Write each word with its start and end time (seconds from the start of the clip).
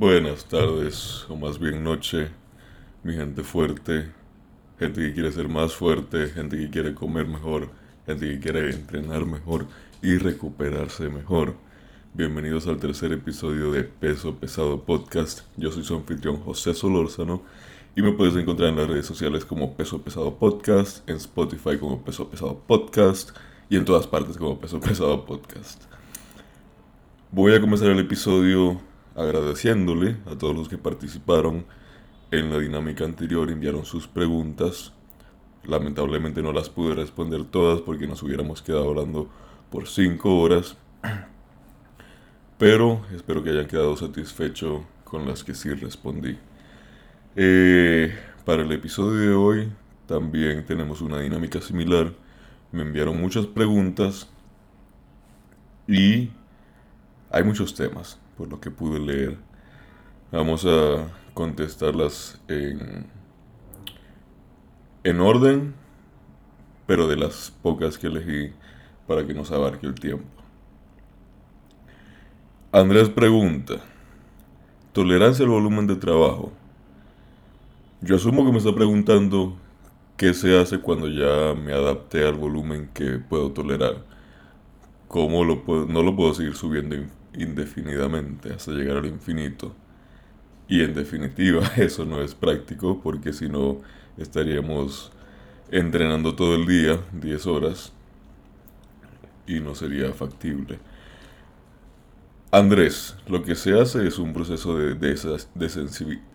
Buenas 0.00 0.46
tardes, 0.46 1.26
o 1.28 1.36
más 1.36 1.58
bien 1.58 1.84
noche, 1.84 2.30
mi 3.02 3.12
gente 3.12 3.42
fuerte, 3.42 4.10
gente 4.78 4.98
que 5.02 5.12
quiere 5.12 5.30
ser 5.30 5.50
más 5.50 5.74
fuerte, 5.74 6.28
gente 6.28 6.56
que 6.56 6.70
quiere 6.70 6.94
comer 6.94 7.26
mejor, 7.26 7.68
gente 8.06 8.26
que 8.26 8.40
quiere 8.40 8.70
entrenar 8.70 9.26
mejor 9.26 9.66
y 10.00 10.16
recuperarse 10.16 11.10
mejor. 11.10 11.54
Bienvenidos 12.14 12.66
al 12.66 12.78
tercer 12.78 13.12
episodio 13.12 13.72
de 13.72 13.84
Peso 13.84 14.36
Pesado 14.36 14.86
Podcast. 14.86 15.42
Yo 15.58 15.70
soy 15.70 15.84
su 15.84 15.94
anfitrión 15.94 16.38
José 16.38 16.72
Solórzano 16.72 17.42
y 17.94 18.00
me 18.00 18.12
puedes 18.12 18.34
encontrar 18.36 18.70
en 18.70 18.76
las 18.76 18.88
redes 18.88 19.04
sociales 19.04 19.44
como 19.44 19.76
Peso 19.76 20.00
Pesado 20.00 20.38
Podcast, 20.38 21.06
en 21.10 21.16
Spotify 21.16 21.76
como 21.78 22.02
Peso 22.02 22.30
Pesado 22.30 22.58
Podcast 22.66 23.36
y 23.68 23.76
en 23.76 23.84
todas 23.84 24.06
partes 24.06 24.38
como 24.38 24.58
Peso 24.58 24.80
Pesado 24.80 25.26
Podcast. 25.26 25.82
Voy 27.32 27.54
a 27.54 27.60
comenzar 27.60 27.88
el 27.90 27.98
episodio 27.98 28.80
agradeciéndole 29.14 30.16
a 30.26 30.36
todos 30.36 30.54
los 30.56 30.68
que 30.68 30.78
participaron 30.78 31.66
en 32.30 32.50
la 32.50 32.58
dinámica 32.58 33.04
anterior, 33.04 33.50
enviaron 33.50 33.84
sus 33.84 34.06
preguntas. 34.06 34.92
Lamentablemente 35.64 36.42
no 36.42 36.52
las 36.52 36.70
pude 36.70 36.94
responder 36.94 37.44
todas 37.44 37.80
porque 37.80 38.06
nos 38.06 38.22
hubiéramos 38.22 38.62
quedado 38.62 38.88
hablando 38.88 39.28
por 39.70 39.88
5 39.88 40.38
horas. 40.38 40.76
Pero 42.58 43.04
espero 43.14 43.42
que 43.42 43.50
hayan 43.50 43.66
quedado 43.66 43.96
satisfechos 43.96 44.82
con 45.04 45.26
las 45.26 45.42
que 45.42 45.54
sí 45.54 45.72
respondí. 45.72 46.38
Eh, 47.36 48.14
para 48.44 48.62
el 48.62 48.72
episodio 48.72 49.20
de 49.20 49.34
hoy 49.34 49.72
también 50.06 50.64
tenemos 50.64 51.00
una 51.00 51.18
dinámica 51.18 51.60
similar. 51.60 52.12
Me 52.72 52.82
enviaron 52.82 53.20
muchas 53.20 53.46
preguntas 53.46 54.28
y 55.88 56.30
hay 57.30 57.42
muchos 57.44 57.74
temas 57.74 58.18
por 58.40 58.48
lo 58.48 58.58
que 58.58 58.70
pude 58.70 58.98
leer. 58.98 59.36
Vamos 60.32 60.64
a 60.64 61.08
contestarlas 61.34 62.40
en, 62.48 63.04
en 65.04 65.20
orden, 65.20 65.74
pero 66.86 67.06
de 67.06 67.16
las 67.16 67.50
pocas 67.62 67.98
que 67.98 68.06
elegí 68.06 68.54
para 69.06 69.26
que 69.26 69.34
nos 69.34 69.50
abarque 69.50 69.86
el 69.86 69.94
tiempo. 69.94 70.24
Andrés 72.72 73.10
pregunta, 73.10 73.74
tolerancia 74.94 75.44
al 75.44 75.50
volumen 75.50 75.86
de 75.86 75.96
trabajo. 75.96 76.50
Yo 78.00 78.16
asumo 78.16 78.46
que 78.46 78.52
me 78.52 78.56
está 78.56 78.74
preguntando 78.74 79.54
qué 80.16 80.32
se 80.32 80.58
hace 80.58 80.80
cuando 80.80 81.08
ya 81.08 81.54
me 81.54 81.74
adapté 81.74 82.26
al 82.26 82.36
volumen 82.36 82.88
que 82.94 83.18
puedo 83.18 83.52
tolerar. 83.52 84.02
¿Cómo 85.08 85.44
lo 85.44 85.62
puedo, 85.62 85.84
no 85.84 86.02
lo 86.02 86.16
puedo 86.16 86.32
seguir 86.32 86.54
subiendo 86.54 86.96
indefinidamente 87.34 88.52
hasta 88.52 88.72
llegar 88.72 88.98
al 88.98 89.06
infinito. 89.06 89.74
Y 90.68 90.82
en 90.82 90.94
definitiva 90.94 91.62
eso 91.76 92.04
no 92.04 92.22
es 92.22 92.34
práctico 92.34 93.00
porque 93.02 93.32
si 93.32 93.48
no 93.48 93.78
estaríamos 94.16 95.12
entrenando 95.70 96.34
todo 96.34 96.54
el 96.54 96.66
día, 96.66 97.00
10 97.12 97.46
horas, 97.46 97.92
y 99.46 99.60
no 99.60 99.74
sería 99.74 100.12
factible. 100.12 100.78
Andrés, 102.52 103.16
lo 103.28 103.42
que 103.44 103.54
se 103.54 103.78
hace 103.78 104.06
es 104.06 104.18
un 104.18 104.32
proceso 104.32 104.76
de 104.76 104.94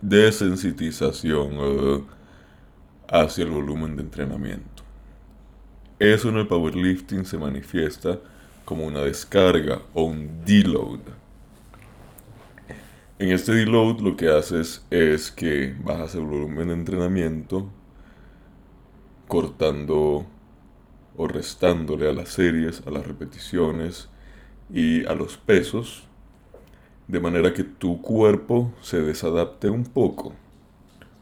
desensitización 0.02 1.58
uh, 1.58 2.06
hacia 3.10 3.44
el 3.44 3.52
volumen 3.52 3.98
de 3.98 4.04
entrenamiento. 4.04 4.84
Eso 6.00 6.30
en 6.30 6.38
el 6.38 6.48
powerlifting 6.48 7.26
se 7.26 7.38
manifiesta 7.38 8.20
como 8.66 8.86
una 8.86 9.02
descarga 9.02 9.82
o 9.94 10.04
un 10.04 10.44
deload. 10.44 11.00
En 13.18 13.32
este 13.32 13.54
deload 13.54 14.02
lo 14.02 14.18
que 14.18 14.30
haces 14.30 14.86
es 14.90 15.32
que 15.32 15.74
bajas 15.84 16.16
el 16.16 16.26
volumen 16.26 16.68
de 16.68 16.74
entrenamiento 16.74 17.70
cortando 19.28 20.26
o 21.16 21.28
restándole 21.28 22.10
a 22.10 22.14
las 22.14 22.30
series, 22.30 22.84
a 22.86 22.92
las 22.92 23.08
repeticiones 23.08 24.10
y 24.70 25.06
a 25.06 25.14
los 25.14 25.38
pesos, 25.38 26.04
de 27.08 27.20
manera 27.20 27.54
que 27.54 27.64
tu 27.64 28.02
cuerpo 28.02 28.74
se 28.82 29.02
desadapte 29.02 29.70
un 29.70 29.86
poco 29.86 30.34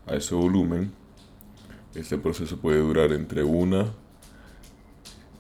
a 0.07 0.15
ese 0.15 0.33
volumen. 0.33 0.93
Este 1.93 2.17
proceso 2.17 2.57
puede 2.57 2.79
durar 2.79 3.11
entre 3.11 3.43
una 3.43 3.93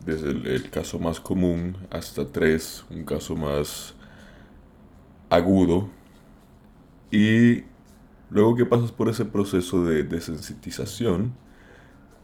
desde 0.05 0.29
el, 0.31 0.69
caso 0.69 0.99
más 0.99 1.19
común 1.19 1.77
hasta 1.89 2.27
tres, 2.27 2.85
un 2.89 3.03
caso 3.03 3.35
más 3.35 3.93
agudo. 5.29 5.89
Y 7.11 7.63
luego 8.29 8.55
que 8.55 8.65
pasas 8.65 8.91
por 8.91 9.09
ese 9.09 9.25
proceso 9.25 9.85
de 9.85 10.03
desensitización, 10.03 11.33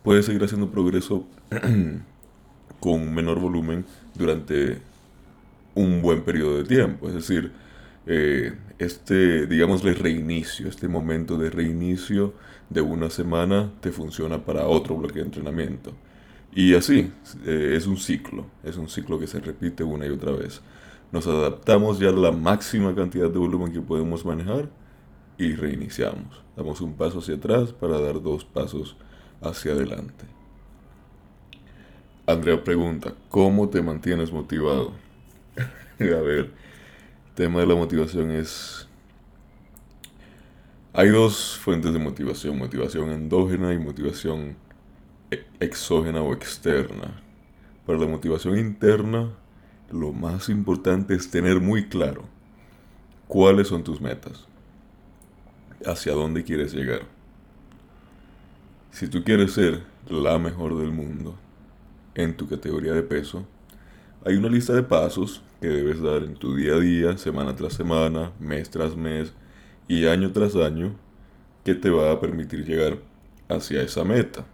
puedes 0.04 0.26
seguir 0.26 0.44
haciendo 0.44 0.72
progreso 0.72 1.26
con 2.80 3.14
menor 3.14 3.40
volumen 3.40 3.86
durante 4.16 4.82
un 5.76 6.02
buen 6.02 6.24
periodo 6.24 6.58
de 6.58 6.64
tiempo. 6.64 7.08
Es 7.08 7.14
decir, 7.14 7.52
eh, 8.08 8.54
este, 8.80 9.46
digamos, 9.46 9.84
el 9.86 9.96
reinicio, 9.96 10.68
este 10.68 10.88
momento 10.88 11.38
de 11.38 11.50
reinicio 11.50 12.34
de 12.70 12.82
una 12.82 13.10
semana 13.10 13.72
te 13.82 13.92
funciona 13.92 14.44
para 14.46 14.68
otro 14.68 14.96
bloque 14.96 15.20
de 15.20 15.26
entrenamiento. 15.26 15.94
Y 16.52 16.74
así, 16.74 17.12
eh, 17.46 17.74
es 17.76 17.86
un 17.86 17.98
ciclo, 17.98 18.46
es 18.64 18.78
un 18.78 18.90
ciclo 18.90 19.20
que 19.20 19.28
se 19.28 19.40
repite 19.40 19.84
una 19.84 20.06
y 20.08 20.10
otra 20.10 20.32
vez. 20.32 20.62
Nos 21.12 21.28
adaptamos 21.28 22.00
ya 22.00 22.10
a 22.10 22.14
la 22.14 22.32
máxima 22.32 22.94
cantidad 22.96 23.30
de 23.30 23.38
volumen 23.38 23.72
que 23.72 23.82
podemos 23.82 24.26
manejar 24.26 24.70
y 25.38 25.54
reiniciamos. 25.54 26.44
Damos 26.56 26.82
un 26.82 26.94
paso 26.94 27.20
hacia 27.20 27.36
atrás 27.36 27.72
para 27.72 28.00
dar 28.00 28.22
dos 28.22 28.46
pasos 28.46 28.98
hacia 29.42 29.72
adelante. 29.72 30.26
Andrea 32.28 32.64
pregunta, 32.64 33.14
¿cómo 33.30 33.70
te 33.70 33.82
mantienes 33.82 34.32
motivado? 34.32 34.94
a 36.00 36.04
ver, 36.04 36.40
el 36.40 36.52
tema 37.36 37.62
de 37.62 37.68
la 37.68 37.76
motivación 37.76 38.32
es... 38.32 38.88
Hay 40.94 41.10
dos 41.10 41.58
fuentes 41.58 41.94
de 41.94 42.00
motivación, 42.00 42.58
motivación 42.58 43.12
endógena 43.12 43.74
y 43.74 43.80
motivación 43.80 44.58
exógena 45.60 46.22
o 46.22 46.34
externa. 46.34 47.22
Para 47.86 48.00
la 48.00 48.08
motivación 48.08 48.58
interna, 48.58 49.32
lo 49.92 50.12
más 50.12 50.50
importante 50.50 51.16
es 51.16 51.30
tener 51.32 51.60
muy 51.60 51.88
claro 51.88 52.26
cuáles 53.28 53.68
son 53.68 53.84
tus 53.84 54.02
metas, 54.02 54.48
hacia 55.86 56.14
dónde 56.14 56.44
quieres 56.44 56.74
llegar. 56.74 57.02
Si 58.92 59.08
tú 59.08 59.24
quieres 59.24 59.54
ser 59.54 59.84
la 60.08 60.40
mejor 60.40 60.78
del 60.78 60.92
mundo 60.92 61.36
en 62.16 62.36
tu 62.36 62.48
categoría 62.48 62.94
de 62.94 63.04
peso, 63.04 63.46
hay 64.26 64.36
una 64.36 64.50
lista 64.50 64.74
de 64.74 64.84
pasos 64.84 65.42
que 65.62 65.68
debes 65.68 66.02
dar 66.02 66.24
en 66.24 66.36
tu 66.36 66.56
día 66.56 66.74
a 66.74 66.80
día, 66.80 67.18
semana 67.18 67.56
tras 67.56 67.74
semana, 67.74 68.32
mes 68.40 68.70
tras 68.70 68.96
mes 68.96 69.34
y 69.88 70.08
año 70.08 70.32
tras 70.32 70.56
año 70.56 70.96
que 71.64 71.76
te 71.76 71.90
va 71.90 72.12
a 72.12 72.20
permitir 72.20 72.66
llegar 72.66 72.98
hacia 73.48 73.82
esa 73.82 74.04
meta 74.04 74.46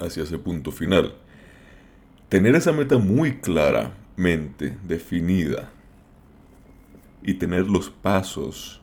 hacia 0.00 0.22
ese 0.22 0.38
punto 0.38 0.72
final. 0.72 1.14
Tener 2.28 2.54
esa 2.54 2.72
meta 2.72 2.98
muy 2.98 3.38
claramente 3.38 4.76
definida 4.86 5.70
y 7.22 7.34
tener 7.34 7.68
los 7.68 7.90
pasos 7.90 8.80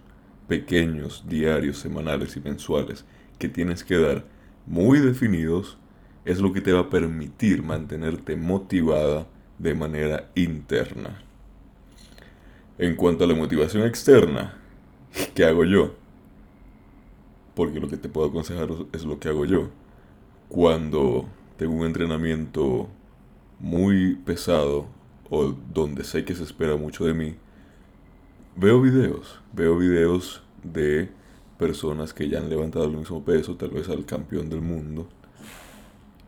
pequeños, 0.47 1.23
diarios, 1.27 1.77
semanales 1.77 2.35
y 2.37 2.39
mensuales 2.39 3.05
que 3.39 3.49
tienes 3.49 3.83
que 3.83 3.97
dar 3.97 4.25
muy 4.65 4.99
definidos 4.99 5.77
es 6.23 6.39
lo 6.39 6.53
que 6.53 6.61
te 6.61 6.73
va 6.73 6.81
a 6.81 6.89
permitir 6.89 7.61
mantenerte 7.61 8.35
motivada 8.35 9.27
de 9.59 9.75
manera 9.75 10.31
interna. 10.35 11.21
En 12.77 12.95
cuanto 12.95 13.23
a 13.23 13.27
la 13.27 13.35
motivación 13.35 13.85
externa, 13.85 14.57
¿qué 15.33 15.45
hago 15.45 15.63
yo? 15.63 15.95
Porque 17.53 17.79
lo 17.79 17.87
que 17.87 17.97
te 17.97 18.09
puedo 18.09 18.27
aconsejar 18.27 18.69
es 18.91 19.05
lo 19.05 19.19
que 19.19 19.29
hago 19.29 19.45
yo 19.45 19.69
cuando 20.49 21.25
tengo 21.57 21.73
un 21.73 21.85
entrenamiento 21.85 22.89
muy 23.59 24.15
pesado 24.15 24.87
o 25.29 25.53
donde 25.73 26.03
sé 26.03 26.23
que 26.25 26.35
se 26.35 26.43
espera 26.43 26.75
mucho 26.75 27.05
de 27.05 27.13
mí, 27.13 27.35
veo 28.55 28.81
videos, 28.81 29.39
veo 29.53 29.77
videos 29.77 30.43
de 30.63 31.09
personas 31.57 32.13
que 32.13 32.27
ya 32.27 32.39
han 32.39 32.49
levantado 32.49 32.85
el 32.85 32.97
mismo 32.97 33.23
peso, 33.23 33.55
tal 33.55 33.69
vez 33.69 33.89
al 33.89 34.05
campeón 34.05 34.49
del 34.49 34.61
mundo, 34.61 35.07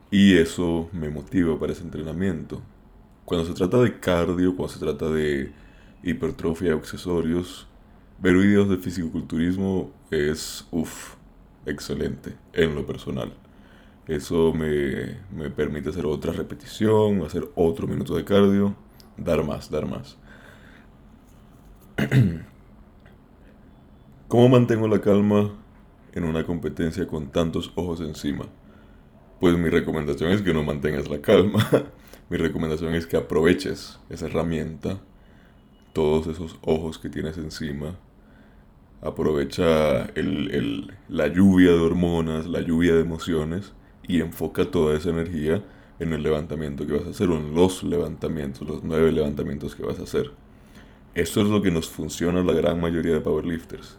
y 0.09 0.37
eso 0.37 0.89
me 0.93 1.09
motiva 1.09 1.59
para 1.59 1.73
ese 1.73 1.83
entrenamiento. 1.83 2.61
Cuando 3.25 3.45
se 3.45 3.53
trata 3.53 3.77
de 3.79 3.99
cardio, 3.99 4.55
cuando 4.55 4.73
se 4.73 4.79
trata 4.79 5.09
de 5.09 5.51
hipertrofia 6.01 6.69
y 6.69 6.73
accesorios, 6.73 7.67
ver 8.19 8.37
videos 8.37 8.69
de 8.69 8.77
fisicoculturismo 8.77 9.91
es, 10.09 10.65
uff, 10.71 11.15
excelente 11.65 12.35
en 12.53 12.73
lo 12.73 12.85
personal. 12.85 13.33
Eso 14.07 14.53
me, 14.53 15.49
permite 15.49 15.89
hacer 15.89 16.05
otra 16.05 16.31
repetición, 16.31 17.23
hacer 17.23 17.49
otro 17.55 17.87
minuto 17.87 18.15
de 18.15 18.23
cardio, 18.23 18.73
dar 19.17 19.43
más, 19.43 19.69
dar 19.69 19.85
más. 19.85 20.17
¿Cómo 24.29 24.47
mantengo 24.47 24.87
la 24.87 25.01
calma 25.01 25.51
en 26.13 26.23
una 26.23 26.45
competencia 26.45 27.05
con 27.05 27.31
tantos 27.31 27.73
ojos 27.75 27.99
encima? 27.99 28.45
Pues 29.41 29.57
mi 29.57 29.69
recomendación 29.69 30.31
es 30.31 30.41
que 30.41 30.53
no 30.53 30.63
mantengas 30.63 31.09
la 31.09 31.19
calma. 31.19 31.67
mi 32.29 32.37
recomendación 32.37 32.95
es 32.95 33.07
que 33.07 33.17
aproveches 33.17 33.99
esa 34.09 34.27
herramienta, 34.27 35.01
todos 35.91 36.27
esos 36.27 36.57
ojos 36.61 36.97
que 36.97 37.09
tienes 37.09 37.37
encima. 37.37 37.97
Aprovecha 39.01 40.07
la 41.09 41.27
lluvia 41.27 41.71
de 41.71 41.79
hormonas, 41.79 42.47
la 42.47 42.61
lluvia 42.61 42.95
de 42.95 43.01
emociones 43.01 43.73
y 44.07 44.21
enfoca 44.21 44.69
toda 44.71 44.97
esa 44.97 45.09
energía 45.09 45.63
en 45.99 46.13
el 46.13 46.23
levantamiento 46.23 46.85
que 46.85 46.93
vas 46.93 47.07
a 47.07 47.09
hacer 47.09 47.29
o 47.29 47.37
en 47.37 47.53
los 47.53 47.83
levantamientos, 47.83 48.67
los 48.67 48.83
nueve 48.83 49.11
levantamientos 49.11 49.75
que 49.75 49.83
vas 49.83 49.99
a 49.99 50.03
hacer. 50.03 50.31
Esto 51.15 51.41
es 51.41 51.47
lo 51.47 51.61
que 51.61 51.71
nos 51.71 51.89
funciona 51.89 52.43
la 52.43 52.53
gran 52.53 52.79
mayoría 52.79 53.13
de 53.13 53.21
powerlifters. 53.21 53.97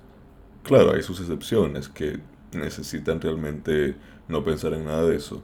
Claro, 0.62 0.92
hay 0.92 1.02
sus 1.02 1.20
excepciones 1.20 1.88
que 1.88 2.20
necesitan 2.52 3.20
realmente 3.20 3.96
no 4.28 4.44
pensar 4.44 4.74
en 4.74 4.84
nada 4.84 5.04
de 5.04 5.16
eso. 5.16 5.42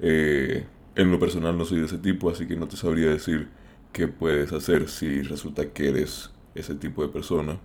Eh, 0.00 0.66
en 0.96 1.10
lo 1.10 1.18
personal 1.18 1.56
no 1.56 1.64
soy 1.64 1.80
de 1.80 1.86
ese 1.86 1.98
tipo, 1.98 2.30
así 2.30 2.46
que 2.46 2.56
no 2.56 2.66
te 2.66 2.76
sabría 2.76 3.08
decir 3.10 3.48
qué 3.92 4.08
puedes 4.08 4.52
hacer 4.52 4.88
si 4.88 5.22
resulta 5.22 5.72
que 5.72 5.88
eres 5.90 6.30
ese 6.54 6.74
tipo 6.74 7.02
de 7.02 7.08
persona. 7.08 7.58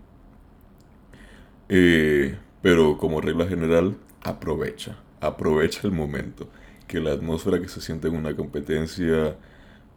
Eh, 1.69 2.37
pero 2.61 2.97
como 2.97 3.21
regla 3.21 3.47
general, 3.47 3.97
aprovecha, 4.23 4.97
aprovecha 5.21 5.81
el 5.83 5.91
momento. 5.91 6.49
Que 6.87 6.99
la 6.99 7.13
atmósfera 7.13 7.61
que 7.61 7.69
se 7.69 7.79
siente 7.79 8.09
en 8.09 8.15
una 8.15 8.35
competencia, 8.35 9.37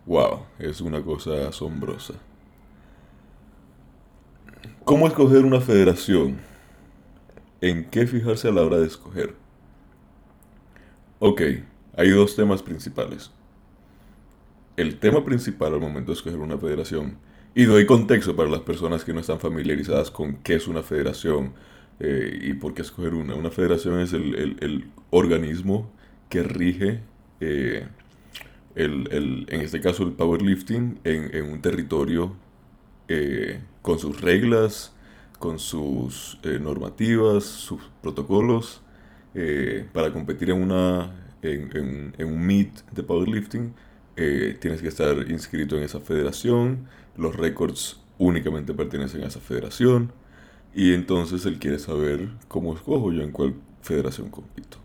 wow, 0.06 0.44
es 0.58 0.80
una 0.80 1.02
cosa 1.02 1.48
asombrosa. 1.48 2.14
¿Cómo 4.84 5.08
escoger 5.08 5.44
una 5.44 5.60
federación? 5.60 6.38
¿En 7.60 7.90
qué 7.90 8.06
fijarse 8.06 8.48
a 8.48 8.52
la 8.52 8.62
hora 8.62 8.78
de 8.78 8.86
escoger? 8.86 9.34
Ok, 11.18 11.40
hay 11.96 12.10
dos 12.10 12.36
temas 12.36 12.62
principales. 12.62 13.30
El 14.76 14.98
tema 14.98 15.24
principal 15.24 15.72
al 15.72 15.80
momento 15.80 16.12
de 16.12 16.16
escoger 16.16 16.38
una 16.38 16.58
federación, 16.58 17.16
y 17.54 17.64
doy 17.64 17.86
contexto 17.86 18.34
para 18.34 18.50
las 18.50 18.60
personas 18.60 19.04
que 19.04 19.12
no 19.12 19.20
están 19.20 19.38
familiarizadas 19.38 20.10
con 20.10 20.34
qué 20.42 20.56
es 20.56 20.66
una 20.66 20.82
federación 20.82 21.54
eh, 22.00 22.38
y 22.42 22.54
por 22.54 22.74
qué 22.74 22.82
escoger 22.82 23.14
una. 23.14 23.34
Una 23.34 23.50
federación 23.50 24.00
es 24.00 24.12
el, 24.12 24.90
organismo 25.10 25.92
que 26.28 26.42
rige, 26.42 27.00
eh, 27.40 27.86
en 28.74 29.60
este 29.60 29.80
caso 29.80 30.02
el 30.02 30.12
powerlifting, 30.12 30.98
en, 31.04 31.44
un 31.44 31.62
territorio 31.62 32.34
eh, 33.06 33.60
con 33.82 34.00
sus 34.00 34.20
reglas, 34.20 34.92
con 35.38 35.60
sus 35.60 36.38
eh, 36.42 36.58
normativas, 36.60 37.44
sus 37.44 37.80
protocolos, 38.02 38.80
para 39.92 40.12
competir 40.12 40.50
en, 40.50 40.62
una, 40.62 41.12
en, 41.42 42.14
un 42.24 42.46
meet 42.46 42.88
de 42.92 43.02
powerlifting, 43.02 43.74
tienes 44.14 44.80
que 44.80 44.86
estar 44.88 45.28
inscrito 45.28 45.76
en 45.76 45.82
esa 45.82 45.98
federación, 45.98 46.86
los 47.16 47.34
récords 47.34 48.00
únicamente 48.18 48.74
pertenecen 48.74 49.24
a 49.24 49.26
esa 49.26 49.40
federación, 49.40 50.12
y 50.74 50.92
entonces 50.92 51.46
él 51.46 51.58
quiere 51.58 51.78
saber 51.78 52.28
cómo 52.48 52.74
escojo 52.74 53.12
yo 53.12 53.22
en 53.22 53.30
cuál 53.30 53.54
federación 53.82 54.30
compito. 54.30 54.78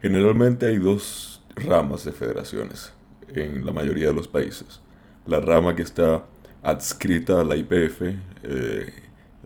Generalmente 0.00 0.66
hay 0.66 0.78
dos 0.78 1.42
ramas 1.56 2.04
de 2.04 2.12
federaciones 2.12 2.92
en 3.28 3.66
la 3.66 3.72
mayoría 3.72 4.08
de 4.08 4.14
los 4.14 4.28
países. 4.28 4.80
La 5.26 5.40
rama 5.40 5.76
que 5.76 5.82
está 5.82 6.24
adscrita 6.62 7.40
a 7.40 7.44
la 7.44 7.56
IPF, 7.56 8.02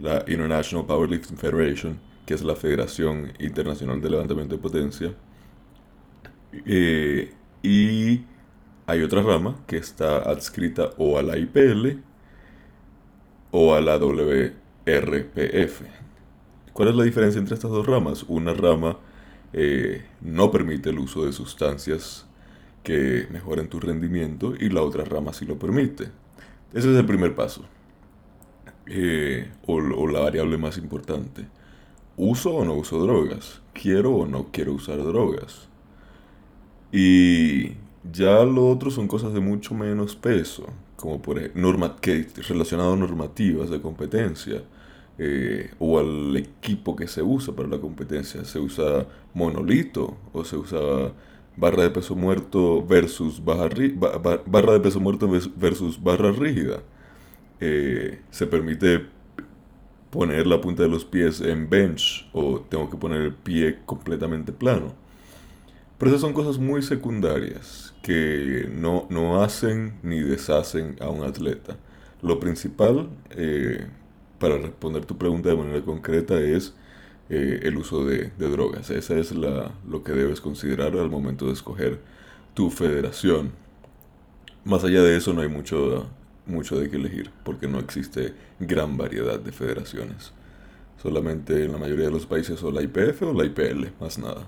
la 0.01 0.25
International 0.27 0.87
Powerlifting 0.87 1.37
Federation, 1.37 1.99
que 2.27 2.35
es 2.35 2.43
la 2.43 2.55
Federación 2.55 3.33
Internacional 3.39 4.01
de 4.01 4.11
Levantamiento 4.11 4.57
de 4.57 4.63
Potencia. 4.63 5.15
Eh, 6.67 7.33
y 7.63 8.25
hay 8.87 9.03
otra 9.03 9.23
rama 9.23 9.57
que 9.67 9.77
está 9.77 10.19
adscrita 10.19 10.91
o 10.99 11.19
a 11.19 11.23
la 11.23 11.37
IPL 11.37 12.01
o 13.51 13.75
a 13.75 13.81
la 13.81 13.99
WRPF. 14.87 15.83
¿Cuál 16.73 16.89
es 16.89 16.95
la 16.95 17.05
diferencia 17.05 17.39
entre 17.39 17.55
estas 17.55 17.71
dos 17.71 17.87
ramas? 17.87 18.25
Una 18.29 18.53
rama 18.53 18.99
eh, 19.53 20.05
no 20.21 20.51
permite 20.51 20.91
el 20.91 20.99
uso 20.99 21.25
de 21.25 21.33
sustancias 21.33 22.27
que 22.83 23.27
mejoren 23.31 23.69
tu 23.69 23.81
rendimiento 23.81 24.55
y 24.59 24.69
la 24.69 24.83
otra 24.83 25.05
rama 25.05 25.33
sí 25.33 25.47
lo 25.47 25.59
permite. 25.59 26.11
Ese 26.73 26.91
es 26.91 26.99
el 26.99 27.07
primer 27.07 27.35
paso. 27.35 27.65
Eh, 28.87 29.51
o, 29.67 29.81
la 29.81 30.21
variable 30.21 30.59
más 30.59 30.77
importante. 30.77 31.47
¿Uso 32.17 32.55
o 32.55 32.65
no 32.65 32.75
uso 32.75 32.99
drogas? 32.99 33.63
¿Quiero 33.73 34.15
o 34.15 34.27
no 34.27 34.49
quiero 34.53 34.75
usar 34.75 34.99
drogas? 34.99 35.69
Y 36.93 37.73
ya 38.13 38.45
lo 38.45 38.69
otro 38.69 38.91
son 38.91 39.09
cosas 39.09 39.33
de 39.33 39.41
mucho 39.41 39.75
menos 39.75 40.15
peso, 40.15 40.67
como 40.97 41.21
por 41.21 41.39
ejemplo, 41.39 41.97
que, 42.01 42.27
relacionado 42.49 42.93
a 42.93 42.97
normativas 42.97 43.71
de 43.71 43.81
competencia. 43.81 44.63
Eh, 45.17 45.71
o 45.79 46.01
al 46.01 46.37
equipo 46.37 46.97
que 46.97 47.07
se 47.07 47.23
usa 47.23 47.55
para 47.55 47.69
la 47.69 47.79
competencia. 47.79 48.45
¿Se 48.45 48.59
usa 48.59 49.07
monolito 49.33 50.17
o 50.33 50.45
se 50.45 50.57
usa 50.57 51.13
barra 51.57 51.85
de 51.85 51.91
peso 51.91 52.17
muerto 52.17 52.85
versus 52.85 53.41
barra 53.45 53.69
de 54.73 54.81
peso 54.81 54.99
muerto 55.01 55.31
versus 55.57 56.03
barra 56.03 56.33
rígida? 56.33 56.83
Eh, 57.61 58.21
se 58.31 58.47
permite 58.47 59.07
poner 60.11 60.47
la 60.47 60.61
punta 60.61 60.83
de 60.83 60.89
los 60.89 61.05
pies 61.05 61.41
en 61.41 61.69
bench 61.71 62.29
o 62.33 62.61
tengo 62.61 62.91
que 62.91 62.97
poner 62.97 63.23
el 63.23 63.35
pie 63.35 63.79
completamente 63.87 64.53
plano. 64.53 64.95
Pero 65.99 66.11
esas 66.11 66.23
son 66.23 66.33
cosas 66.33 66.59
muy 66.59 66.83
secundarias 66.83 67.94
que 68.05 68.69
no, 68.71 69.07
no 69.09 69.43
hacen 69.43 69.95
ni 70.03 70.21
deshacen 70.21 70.97
a 71.01 71.09
un 71.09 71.25
atleta. 71.25 71.79
Lo 72.21 72.39
principal, 72.39 73.09
eh, 73.31 73.87
para 74.39 74.59
responder 74.59 75.07
tu 75.07 75.17
pregunta 75.17 75.49
de 75.49 75.57
manera 75.57 75.83
concreta, 75.83 76.39
es 76.39 76.75
eh, 77.31 77.61
el 77.63 77.79
uso 77.79 78.05
de, 78.05 78.31
drogas. 78.39 78.91
Esa 78.91 79.17
es 79.17 79.33
la, 79.33 79.73
lo 79.89 80.05
que 80.05 80.13
debes 80.13 80.43
considerar 80.43 80.95
al 80.99 81.09
momento 81.09 81.47
de 81.47 81.55
escoger 81.55 81.99
tu 82.53 82.71
federación. 82.71 83.53
Más 84.65 84.85
allá 84.85 85.03
de 85.03 85.17
eso 85.17 85.33
no 85.33 85.41
hay 85.41 85.49
mucho 85.49 86.07
mucho 86.47 86.79
de 86.79 86.91
qué 86.91 86.97
elegir, 86.97 87.31
porque 87.43 87.67
no 87.67 87.79
existe 87.79 88.35
gran 88.61 88.99
variedad 88.99 89.41
de 89.41 89.51
federaciones. 89.51 90.33
Solamente 91.03 91.65
en 91.65 91.73
la 91.73 91.79
mayoría 91.79 92.07
de 92.07 92.11
los 92.11 92.27
países 92.27 92.63
o 92.63 92.71
la 92.71 92.83
IPF 92.83 93.23
o 93.23 93.33
la 93.33 93.47
IPL, 93.47 93.93
más 93.99 94.19
nada. 94.19 94.47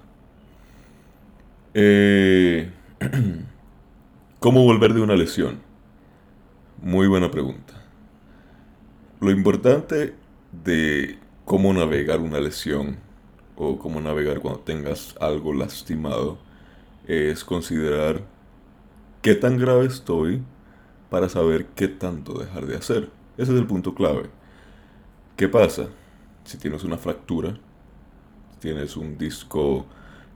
Eh, 1.72 2.70
¿Cómo 4.40 4.62
volver 4.64 4.94
de 4.94 5.02
una 5.02 5.16
lesión? 5.16 5.60
Muy 6.80 7.06
buena 7.06 7.30
pregunta. 7.30 7.74
Lo 9.20 9.30
importante 9.30 10.14
de 10.64 11.18
cómo 11.44 11.74
navegar 11.74 12.20
una 12.20 12.40
lesión 12.40 12.96
o 13.54 13.78
cómo 13.78 14.00
navegar 14.00 14.40
cuando 14.40 14.60
tengas 14.60 15.14
algo 15.20 15.52
lastimado 15.52 16.38
es 17.06 17.44
considerar 17.44 18.22
qué 19.20 19.34
tan 19.34 19.58
grave 19.58 19.86
estoy 19.86 20.42
para 21.10 21.28
saber 21.28 21.66
qué 21.74 21.88
tanto 21.88 22.38
dejar 22.38 22.66
de 22.66 22.76
hacer. 22.76 23.10
Ese 23.36 23.52
es 23.52 23.58
el 23.58 23.66
punto 23.66 23.94
clave. 23.94 24.30
¿Qué 25.36 25.48
pasa? 25.48 25.88
Si 26.44 26.56
tienes 26.56 26.82
una 26.82 26.96
fractura, 26.96 27.58
tienes 28.58 28.96
un 28.96 29.18
disco 29.18 29.84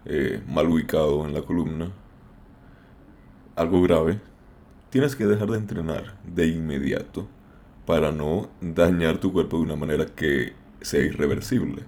eh, 0.05 0.43
mal 0.47 0.69
ubicado 0.69 1.25
en 1.25 1.33
la 1.33 1.41
columna, 1.41 1.91
algo 3.61 3.83
grave, 3.83 4.21
tienes 4.89 5.15
que 5.15 5.27
dejar 5.27 5.51
de 5.51 5.59
entrenar 5.59 6.19
de 6.25 6.47
inmediato 6.47 7.29
para 7.87 8.11
no 8.11 8.49
dañar 8.61 9.19
tu 9.19 9.33
cuerpo 9.33 9.59
de 9.59 9.65
una 9.65 9.77
manera 9.77 10.07
que 10.07 10.55
sea 10.81 11.01
irreversible. 11.01 11.83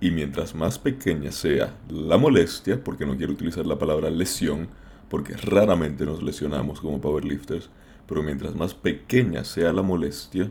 Y 0.00 0.10
mientras 0.10 0.54
más 0.54 0.78
pequeña 0.78 1.32
sea 1.32 1.76
la 1.88 2.18
molestia, 2.18 2.82
porque 2.82 3.06
no 3.06 3.16
quiero 3.16 3.32
utilizar 3.32 3.66
la 3.66 3.78
palabra 3.78 4.10
lesión, 4.10 4.68
porque 5.08 5.36
raramente 5.36 6.04
nos 6.04 6.22
lesionamos 6.22 6.80
como 6.80 7.00
powerlifters, 7.00 7.70
pero 8.06 8.22
mientras 8.22 8.54
más 8.54 8.74
pequeña 8.74 9.44
sea 9.44 9.72
la 9.72 9.82
molestia, 9.82 10.50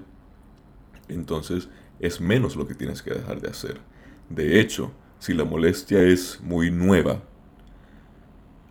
entonces 1.10 1.70
es 2.00 2.22
menos 2.22 2.56
lo 2.56 2.68
que 2.68 2.75
tienes 2.75 3.01
que 3.01 3.13
dejar 3.13 3.42
de 3.42 3.50
hacer. 3.50 3.80
De 4.30 4.60
hecho, 4.60 4.92
si 5.20 5.34
la 5.34 5.46
molestia 5.46 6.01
es 6.01 6.39
muy 6.42 6.72
nueva, 6.72 7.24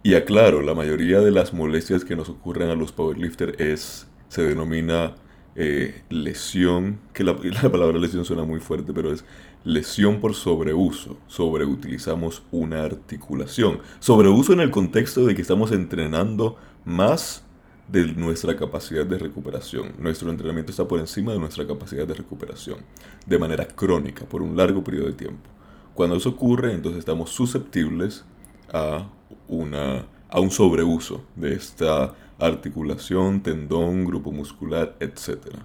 y 0.06 0.14
aclaro, 0.14 0.62
la 0.62 0.74
mayoría 0.74 1.20
de 1.20 1.32
las 1.32 1.52
molestias 1.52 2.04
que 2.04 2.14
nos 2.14 2.28
ocurren 2.28 2.70
a 2.70 2.76
los 2.76 2.92
powerlifters 2.92 3.58
es, 3.58 4.06
se 4.28 4.42
denomina 4.42 5.16
eh, 5.56 6.02
lesión, 6.10 7.00
que 7.12 7.24
la, 7.24 7.36
la 7.62 7.72
palabra 7.72 7.98
lesión 7.98 8.24
suena 8.24 8.44
muy 8.44 8.60
fuerte, 8.60 8.92
pero 8.92 9.12
es 9.12 9.24
Lesión 9.64 10.20
por 10.20 10.34
sobreuso. 10.34 11.18
Sobreutilizamos 11.26 12.44
una 12.52 12.84
articulación. 12.84 13.80
Sobreuso 13.98 14.52
en 14.52 14.60
el 14.60 14.70
contexto 14.70 15.26
de 15.26 15.34
que 15.34 15.42
estamos 15.42 15.72
entrenando 15.72 16.56
más 16.84 17.42
de 17.88 18.04
nuestra 18.14 18.56
capacidad 18.56 19.04
de 19.04 19.18
recuperación. 19.18 19.94
Nuestro 19.98 20.30
entrenamiento 20.30 20.70
está 20.70 20.86
por 20.86 21.00
encima 21.00 21.32
de 21.32 21.40
nuestra 21.40 21.66
capacidad 21.66 22.06
de 22.06 22.14
recuperación, 22.14 22.78
de 23.26 23.38
manera 23.40 23.66
crónica, 23.66 24.24
por 24.24 24.40
un 24.40 24.56
largo 24.56 24.84
periodo 24.84 25.08
de 25.08 25.14
tiempo. 25.14 25.50
Cuando 25.94 26.14
eso 26.14 26.28
ocurre, 26.28 26.72
entonces 26.72 27.00
estamos 27.00 27.30
susceptibles 27.30 28.24
a, 28.72 29.08
una, 29.48 30.06
a 30.28 30.40
un 30.40 30.50
sobreuso 30.50 31.24
de 31.36 31.54
esta 31.54 32.14
articulación, 32.38 33.42
tendón, 33.42 34.04
grupo 34.04 34.32
muscular, 34.32 34.96
etc. 35.00 35.56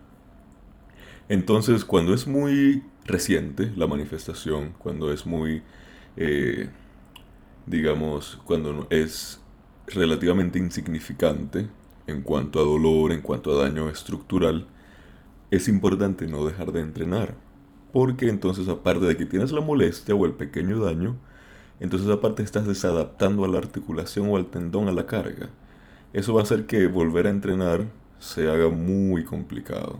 Entonces, 1.29 1.85
cuando 1.85 2.13
es 2.13 2.27
muy 2.27 2.83
reciente 3.05 3.71
la 3.75 3.87
manifestación, 3.87 4.73
cuando 4.77 5.11
es 5.11 5.25
muy, 5.25 5.63
eh, 6.17 6.69
digamos, 7.65 8.39
cuando 8.45 8.87
es 8.89 9.41
relativamente 9.87 10.59
insignificante 10.59 11.67
en 12.07 12.21
cuanto 12.21 12.59
a 12.59 12.63
dolor, 12.63 13.11
en 13.11 13.21
cuanto 13.21 13.51
a 13.51 13.63
daño 13.63 13.89
estructural, 13.89 14.67
es 15.51 15.67
importante 15.67 16.27
no 16.27 16.45
dejar 16.45 16.71
de 16.71 16.81
entrenar. 16.81 17.35
Porque 17.91 18.29
entonces 18.29 18.69
aparte 18.69 19.05
de 19.05 19.17
que 19.17 19.25
tienes 19.25 19.51
la 19.51 19.61
molestia 19.61 20.15
o 20.15 20.25
el 20.25 20.33
pequeño 20.33 20.79
daño, 20.79 21.17
entonces 21.81 22.07
aparte 22.09 22.43
estás 22.43 22.67
desadaptando 22.67 23.43
a 23.43 23.47
la 23.47 23.57
articulación 23.57 24.29
o 24.29 24.37
al 24.37 24.45
tendón 24.45 24.87
a 24.87 24.91
la 24.91 25.07
carga. 25.07 25.49
Eso 26.13 26.33
va 26.35 26.41
a 26.41 26.43
hacer 26.43 26.67
que 26.67 26.85
volver 26.85 27.25
a 27.25 27.31
entrenar 27.31 27.87
se 28.19 28.49
haga 28.49 28.69
muy 28.69 29.23
complicado. 29.23 29.99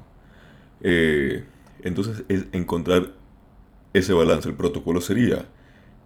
Eh, 0.82 1.44
entonces 1.82 2.24
es 2.28 2.46
encontrar 2.52 3.14
ese 3.94 4.14
balance. 4.14 4.48
El 4.48 4.56
protocolo 4.56 5.02
sería 5.02 5.48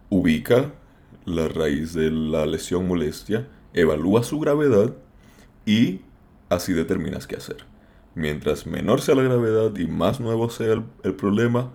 ubica 0.09 0.71
la 1.25 1.49
raíz 1.49 1.93
de 1.93 2.09
la 2.09 2.45
lesión 2.45 2.87
molestia, 2.87 3.47
evalúa 3.73 4.23
su 4.23 4.39
gravedad 4.39 4.93
y 5.65 6.01
así 6.47 6.71
determinas 6.71 7.27
qué 7.27 7.35
hacer. 7.35 7.65
Mientras 8.13 8.65
menor 8.65 9.01
sea 9.01 9.15
la 9.15 9.23
gravedad 9.23 9.75
y 9.75 9.87
más 9.87 10.21
nuevo 10.21 10.49
sea 10.49 10.71
el, 10.71 10.83
el 11.03 11.15
problema, 11.15 11.73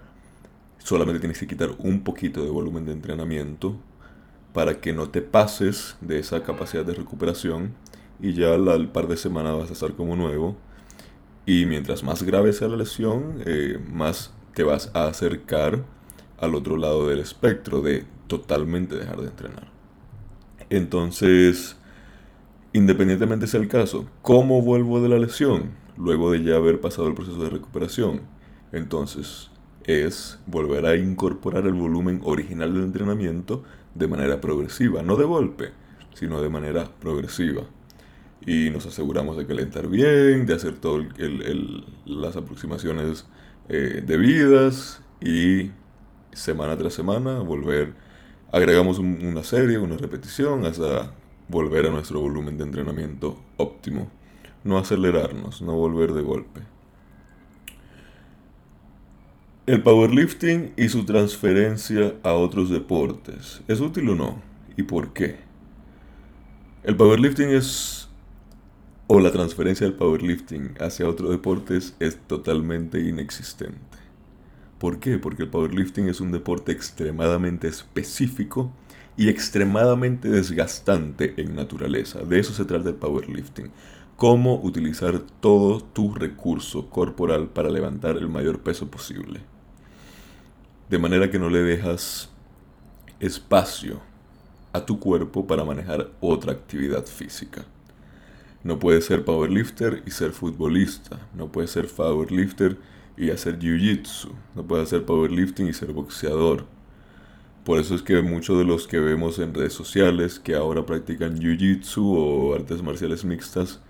solamente 0.79 1.21
tienes 1.21 1.39
que 1.39 1.47
quitar 1.47 1.73
un 1.79 2.03
poquito 2.03 2.43
de 2.43 2.49
volumen 2.49 2.87
de 2.87 2.93
entrenamiento 2.93 3.77
para 4.53 4.81
que 4.81 4.93
no 4.93 5.09
te 5.09 5.23
pases 5.23 5.97
de 6.01 6.19
esa 6.19 6.43
capacidad 6.43 6.85
de 6.85 6.95
recuperación 6.95 7.75
y 8.21 8.33
ya 8.35 8.55
al 8.55 8.89
par 8.91 9.09
de 9.09 9.17
semanas 9.17 9.57
vas 9.57 9.71
a 9.71 9.73
estar 9.73 9.95
como 9.95 10.17
nuevo. 10.17 10.57
Y 11.47 11.67
mientras 11.67 12.03
más 12.03 12.23
grave 12.23 12.53
sea 12.53 12.69
la 12.69 12.77
lesión, 12.77 13.43
eh, 13.47 13.79
más 13.91 14.33
te 14.55 14.63
vas 14.63 14.91
a 14.95 15.07
acercar 15.07 15.85
al 16.39 16.55
otro 16.55 16.77
lado 16.77 17.09
del 17.09 17.21
espectro 17.21 17.81
de 17.81 18.05
totalmente 18.27 18.97
dejar 18.97 19.21
de 19.21 19.29
entrenar. 19.29 19.69
Entonces, 20.69 21.77
independientemente 22.73 23.47
sea 23.47 23.61
el 23.61 23.69
caso, 23.69 24.07
¿cómo 24.23 24.63
vuelvo 24.63 25.01
de 25.01 25.09
la 25.09 25.19
lesión 25.19 25.73
luego 25.97 26.31
de 26.31 26.43
ya 26.43 26.57
haber 26.57 26.81
pasado 26.81 27.09
el 27.09 27.15
proceso 27.15 27.43
de 27.43 27.51
recuperación? 27.51 28.23
Entonces, 28.73 29.51
es 29.85 30.39
volver 30.47 30.87
a 30.87 30.97
incorporar 30.97 31.67
el 31.67 31.75
volumen 31.75 32.21
original 32.25 32.73
del 32.75 32.85
entrenamiento 32.85 33.65
de 33.95 34.09
manera 34.09 34.41
progresiva, 34.41 35.03
no 35.03 35.17
de 35.17 35.25
golpe, 35.25 35.71
sino 36.15 36.41
de 36.41 36.49
manera 36.49 36.91
progresiva. 37.01 37.63
Y 38.47 38.71
nos 38.71 38.87
aseguramos 38.87 39.37
de 39.37 39.47
calentar 39.47 39.89
bien, 39.89 40.47
de 40.47 40.55
hacer 40.55 40.79
todas 40.79 41.07
las 42.07 42.37
aproximaciones 42.37 43.27
eh, 43.69 44.03
debidas 44.05 45.03
y 45.21 45.71
semana 46.33 46.77
tras 46.77 46.95
semana 46.95 47.41
volver, 47.41 47.95
agregamos 48.53 48.99
una 48.99 49.45
serie, 49.45 49.79
una 49.79 49.97
repetición 49.97 50.65
hasta 50.65 51.13
volver 51.49 51.87
a 51.87 51.91
nuestro 51.91 52.21
volumen 52.21 52.57
de 52.57 52.65
entrenamiento 52.65 53.39
óptimo. 53.57 54.09
No 54.65 54.79
acelerarnos, 54.79 55.63
no 55.63 55.75
volver 55.75 56.13
de 56.13 56.23
golpe. 56.23 56.61
El 59.67 59.83
powerlifting 59.83 60.73
y 60.79 60.89
su 60.89 61.05
transferencia 61.05 62.15
a 62.23 62.33
otros 62.33 62.71
deportes. 62.71 63.61
¿Es 63.69 63.81
útil 63.81 64.09
o 64.09 64.15
no? 64.15 64.43
¿Y 64.77 64.85
por 64.85 65.13
qué? 65.13 65.37
El 66.83 66.97
powerlifting 66.97 67.51
es... 67.51 68.09
o 69.07 69.21
la 69.21 69.31
transferencia 69.31 69.87
del 69.87 69.97
powerlifting 69.97 70.77
hacia 70.81 71.07
otros 71.07 71.31
deportes 71.31 71.95
es 72.01 72.19
totalmente 72.27 73.01
inexistente. 73.01 73.99
¿Por 74.79 74.99
qué? 74.99 75.19
Porque 75.19 75.43
el 75.43 75.51
powerlifting 75.51 76.09
es 76.09 76.23
un 76.23 76.33
deporte 76.33 76.73
extremadamente 76.73 77.69
específico 77.69 78.73
y 79.19 79.29
extremadamente 79.29 80.31
desgastante 80.31 81.35
en 81.37 81.55
naturaleza. 81.55 82.21
De 82.21 82.41
eso 82.41 82.55
se 82.55 82.65
trata 82.65 82.89
el 82.89 82.95
powerlifting. 82.95 83.71
Cómo 84.21 84.61
utilizar 84.61 85.19
todo 85.41 85.81
tu 85.81 86.13
recurso 86.13 86.91
corporal 86.91 87.49
para 87.49 87.71
levantar 87.71 88.19
el 88.19 88.29
mayor 88.29 88.61
peso 88.61 88.91
posible 88.91 89.41
de 90.91 90.99
manera 90.99 91.31
que 91.31 91.39
no 91.39 91.49
le 91.49 91.63
dejas 91.63 92.29
espacio 93.19 94.03
a 94.75 94.85
tu 94.85 95.01
cuerpo 95.01 95.47
para 95.47 95.65
manejar 95.65 96.11
otra 96.21 96.53
actividad 96.53 97.07
física. 97.07 97.65
No 98.63 98.79
puedes 98.79 99.07
ser 99.07 99.25
powerlifter 99.25 100.03
y 100.05 100.11
ser 100.11 100.33
futbolista. 100.33 101.19
No 101.35 101.51
puedes 101.51 101.71
ser 101.71 101.89
powerlifter 101.89 102.77
y 103.17 103.31
hacer 103.31 103.59
jiu-jitsu. 103.59 104.33
No 104.55 104.67
puedes 104.67 104.89
hacer 104.89 105.07
powerlifting 105.07 105.69
y 105.69 105.73
ser 105.73 105.95
boxeador. 105.95 106.67
Por 107.65 107.79
eso 107.79 107.95
es 107.95 108.03
que 108.03 108.21
muchos 108.21 108.59
de 108.59 108.65
los 108.65 108.87
que 108.87 109.01
vemos 109.01 109.39
en 109.39 109.55
redes 109.55 109.73
sociales 109.73 110.39
que 110.39 110.57
ahora 110.57 110.85
practican 110.85 111.39
jiu-jitsu 111.39 112.03
o 112.05 112.55
artes 112.55 112.83
marciales 112.83 113.25
mixtas 113.25 113.81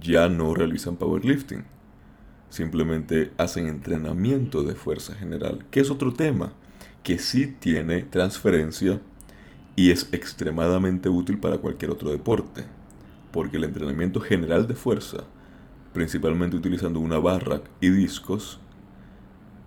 ya 0.00 0.28
no 0.28 0.54
realizan 0.54 0.96
powerlifting 0.96 1.64
simplemente 2.50 3.32
hacen 3.36 3.66
entrenamiento 3.66 4.62
de 4.62 4.74
fuerza 4.74 5.14
general, 5.14 5.64
que 5.70 5.80
es 5.80 5.90
otro 5.90 6.12
tema, 6.12 6.52
que 7.02 7.18
sí 7.18 7.46
tiene 7.46 8.02
transferencia 8.02 9.00
y 9.76 9.90
es 9.90 10.08
extremadamente 10.12 11.08
útil 11.08 11.38
para 11.38 11.58
cualquier 11.58 11.90
otro 11.90 12.10
deporte, 12.10 12.64
porque 13.32 13.58
el 13.58 13.64
entrenamiento 13.64 14.20
general 14.20 14.66
de 14.66 14.74
fuerza, 14.74 15.24
principalmente 15.92 16.56
utilizando 16.56 17.00
una 17.00 17.18
barra 17.18 17.60
y 17.80 17.90
discos, 17.90 18.60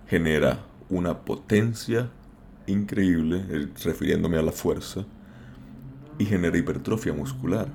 genera 0.07 0.65
una 0.89 1.19
potencia 1.19 2.09
increíble, 2.67 3.45
eh, 3.49 3.67
refiriéndome 3.83 4.37
a 4.37 4.41
la 4.41 4.51
fuerza, 4.51 5.05
y 6.17 6.25
genera 6.25 6.57
hipertrofia 6.57 7.13
muscular. 7.13 7.69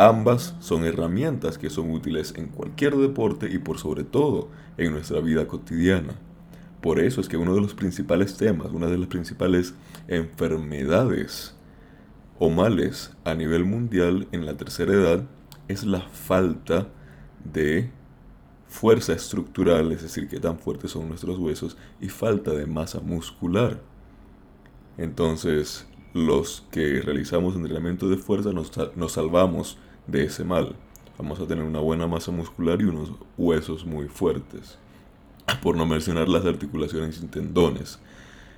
Ambas 0.00 0.56
son 0.60 0.86
herramientas 0.86 1.58
que 1.58 1.68
son 1.68 1.90
útiles 1.90 2.32
en 2.34 2.46
cualquier 2.46 2.96
deporte 2.96 3.50
y 3.52 3.58
por 3.58 3.76
sobre 3.76 4.02
todo 4.02 4.48
en 4.78 4.92
nuestra 4.92 5.20
vida 5.20 5.46
cotidiana. 5.46 6.14
Por 6.80 7.00
eso 7.00 7.20
es 7.20 7.28
que 7.28 7.36
uno 7.36 7.54
de 7.54 7.60
los 7.60 7.74
principales 7.74 8.38
temas, 8.38 8.72
una 8.72 8.86
de 8.86 8.96
las 8.96 9.08
principales 9.08 9.74
enfermedades 10.08 11.54
o 12.38 12.48
males 12.48 13.12
a 13.26 13.34
nivel 13.34 13.66
mundial 13.66 14.26
en 14.32 14.46
la 14.46 14.56
tercera 14.56 14.94
edad 14.94 15.24
es 15.68 15.84
la 15.84 16.00
falta 16.00 16.88
de 17.44 17.90
fuerza 18.68 19.12
estructural, 19.12 19.92
es 19.92 20.00
decir, 20.00 20.28
que 20.28 20.40
tan 20.40 20.58
fuertes 20.58 20.92
son 20.92 21.10
nuestros 21.10 21.38
huesos, 21.38 21.76
y 22.00 22.08
falta 22.08 22.52
de 22.52 22.64
masa 22.64 23.00
muscular. 23.00 23.82
Entonces, 24.96 25.86
los 26.14 26.66
que 26.70 27.02
realizamos 27.02 27.54
entrenamiento 27.54 28.08
de 28.08 28.16
fuerza 28.16 28.50
nos, 28.54 28.72
nos 28.96 29.12
salvamos 29.12 29.76
de 30.10 30.24
ese 30.24 30.44
mal. 30.44 30.74
Vamos 31.18 31.38
a 31.40 31.46
tener 31.46 31.64
una 31.64 31.80
buena 31.80 32.06
masa 32.06 32.32
muscular 32.32 32.80
y 32.80 32.84
unos 32.84 33.12
huesos 33.36 33.84
muy 33.84 34.08
fuertes. 34.08 34.78
Por 35.62 35.76
no 35.76 35.86
mencionar 35.86 36.28
las 36.28 36.44
articulaciones 36.44 37.20
y 37.22 37.26
tendones. 37.26 37.98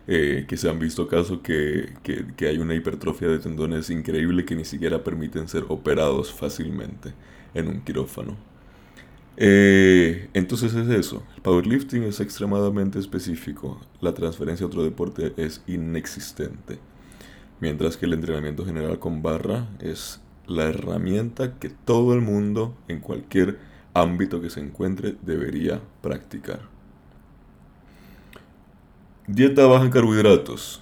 Eh, 0.09 0.47
que 0.49 0.57
se 0.57 0.69
han 0.69 0.81
visto 0.81 1.07
casos 1.07 1.41
que, 1.45 1.95
que, 2.03 2.49
hay 2.49 2.59
una 2.59 2.75
hipertrofia 2.75 3.29
de 3.29 3.39
tendones 3.39 3.89
increíble 3.89 4.45
que 4.45 4.57
ni 4.57 4.65
siquiera 4.65 5.05
permiten 5.05 5.47
ser 5.47 5.65
operados 5.69 6.33
fácilmente 6.33 7.15
en 7.55 7.69
un 7.69 7.81
quirófano. 7.83 8.37
Eh, 9.37 10.29
entonces 10.35 10.75
es 10.75 10.89
eso, 10.89 11.23
el 11.37 11.43
powerlifting 11.43 12.03
es 12.03 12.21
extremadamente 12.21 12.99
específico, 12.99 13.81
la 14.01 14.13
transferencia 14.13 14.65
a 14.65 14.67
otro 14.67 14.83
deporte 14.83 15.33
es 15.37 15.63
inexistente, 15.69 16.81
mientras 17.61 17.97
que 17.97 18.07
el 18.07 18.13
entrenamiento 18.13 18.67
general 18.67 18.99
con 18.99 19.23
barra 19.23 19.69
es 19.79 20.21
la 20.57 20.65
herramienta 20.65 21.59
que 21.59 21.69
todo 21.69 22.15
el 22.15 22.21
mundo 22.21 22.75
en 22.89 23.01
cualquier 23.01 23.59
ámbito 23.95 24.41
que 24.41 24.51
se 24.51 24.61
encuentre 24.61 25.17
debería 25.23 25.81
practicar. 26.01 26.61
Dieta 29.27 29.67
baja 29.67 29.85
en 29.85 29.91
carbohidratos. 29.91 30.81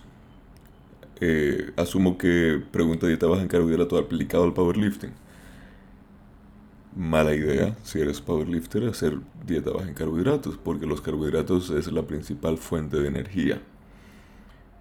Eh, 1.20 1.72
asumo 1.76 2.16
que 2.16 2.62
pregunta 2.70 3.06
dieta 3.06 3.26
baja 3.26 3.42
en 3.42 3.48
carbohidratos 3.48 4.02
aplicado 4.02 4.44
al 4.44 4.54
powerlifting. 4.54 5.12
Mala 6.96 7.34
idea, 7.34 7.76
si 7.84 8.00
eres 8.00 8.20
powerlifter, 8.20 8.84
hacer 8.84 9.18
dieta 9.46 9.70
baja 9.70 9.88
en 9.88 9.94
carbohidratos, 9.94 10.58
porque 10.58 10.86
los 10.86 11.00
carbohidratos 11.00 11.70
es 11.70 11.92
la 11.92 12.02
principal 12.02 12.58
fuente 12.58 12.98
de 12.98 13.08
energía. 13.08 13.62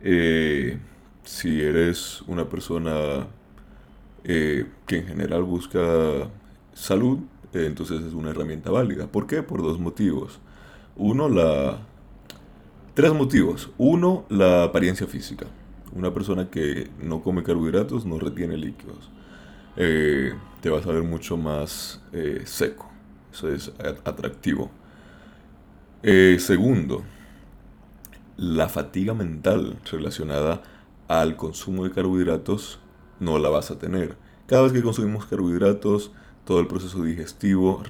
Eh, 0.01 0.79
si 1.24 1.62
eres 1.62 2.24
una 2.27 2.50
persona 2.50 3.27
eh, 4.23 4.65
que 4.85 4.97
en 4.97 5.07
general 5.07 5.43
busca 5.43 6.29
salud, 6.73 7.19
eh, 7.53 7.65
entonces 7.65 8.01
es 8.01 8.13
una 8.13 8.31
herramienta 8.31 8.71
válida. 8.71 9.07
¿Por 9.07 9.27
qué? 9.27 9.43
Por 9.43 9.61
dos 9.61 9.79
motivos. 9.79 10.39
Uno, 10.95 11.29
la... 11.29 11.79
Tres 12.93 13.13
motivos. 13.13 13.69
Uno, 13.77 14.25
la 14.29 14.63
apariencia 14.63 15.07
física. 15.07 15.47
Una 15.93 16.13
persona 16.13 16.49
que 16.49 16.89
no 17.01 17.21
come 17.21 17.43
carbohidratos 17.43 18.05
no 18.05 18.19
retiene 18.19 18.57
líquidos. 18.57 19.09
Eh, 19.77 20.33
te 20.61 20.69
vas 20.69 20.85
a 20.85 20.91
ver 20.91 21.03
mucho 21.03 21.38
más 21.38 22.01
seco. 22.45 22.89
Eso 23.31 23.49
es 23.49 23.71
atractivo. 24.03 24.69
segundo, 26.03 27.03
la 28.38 28.67
fatiga 28.67 29.13
mental 29.13 29.77
relacionada 29.89 30.61
al 31.07 31.35
consumo 31.38 31.85
de 31.85 31.91
carbohidratos 31.91 32.79
no 33.19 33.39
la 33.39 33.49
vas 33.49 33.71
a 33.71 33.79
tener. 33.79 34.17
Cada 34.47 34.63
vez 34.63 34.71
que 34.73 34.81
consumimos 34.81 35.25
carbohidratos, 35.25 36.11
todo 36.45 36.59
el 36.59 36.67
proceso 36.67 37.03
digestivo 37.03 37.83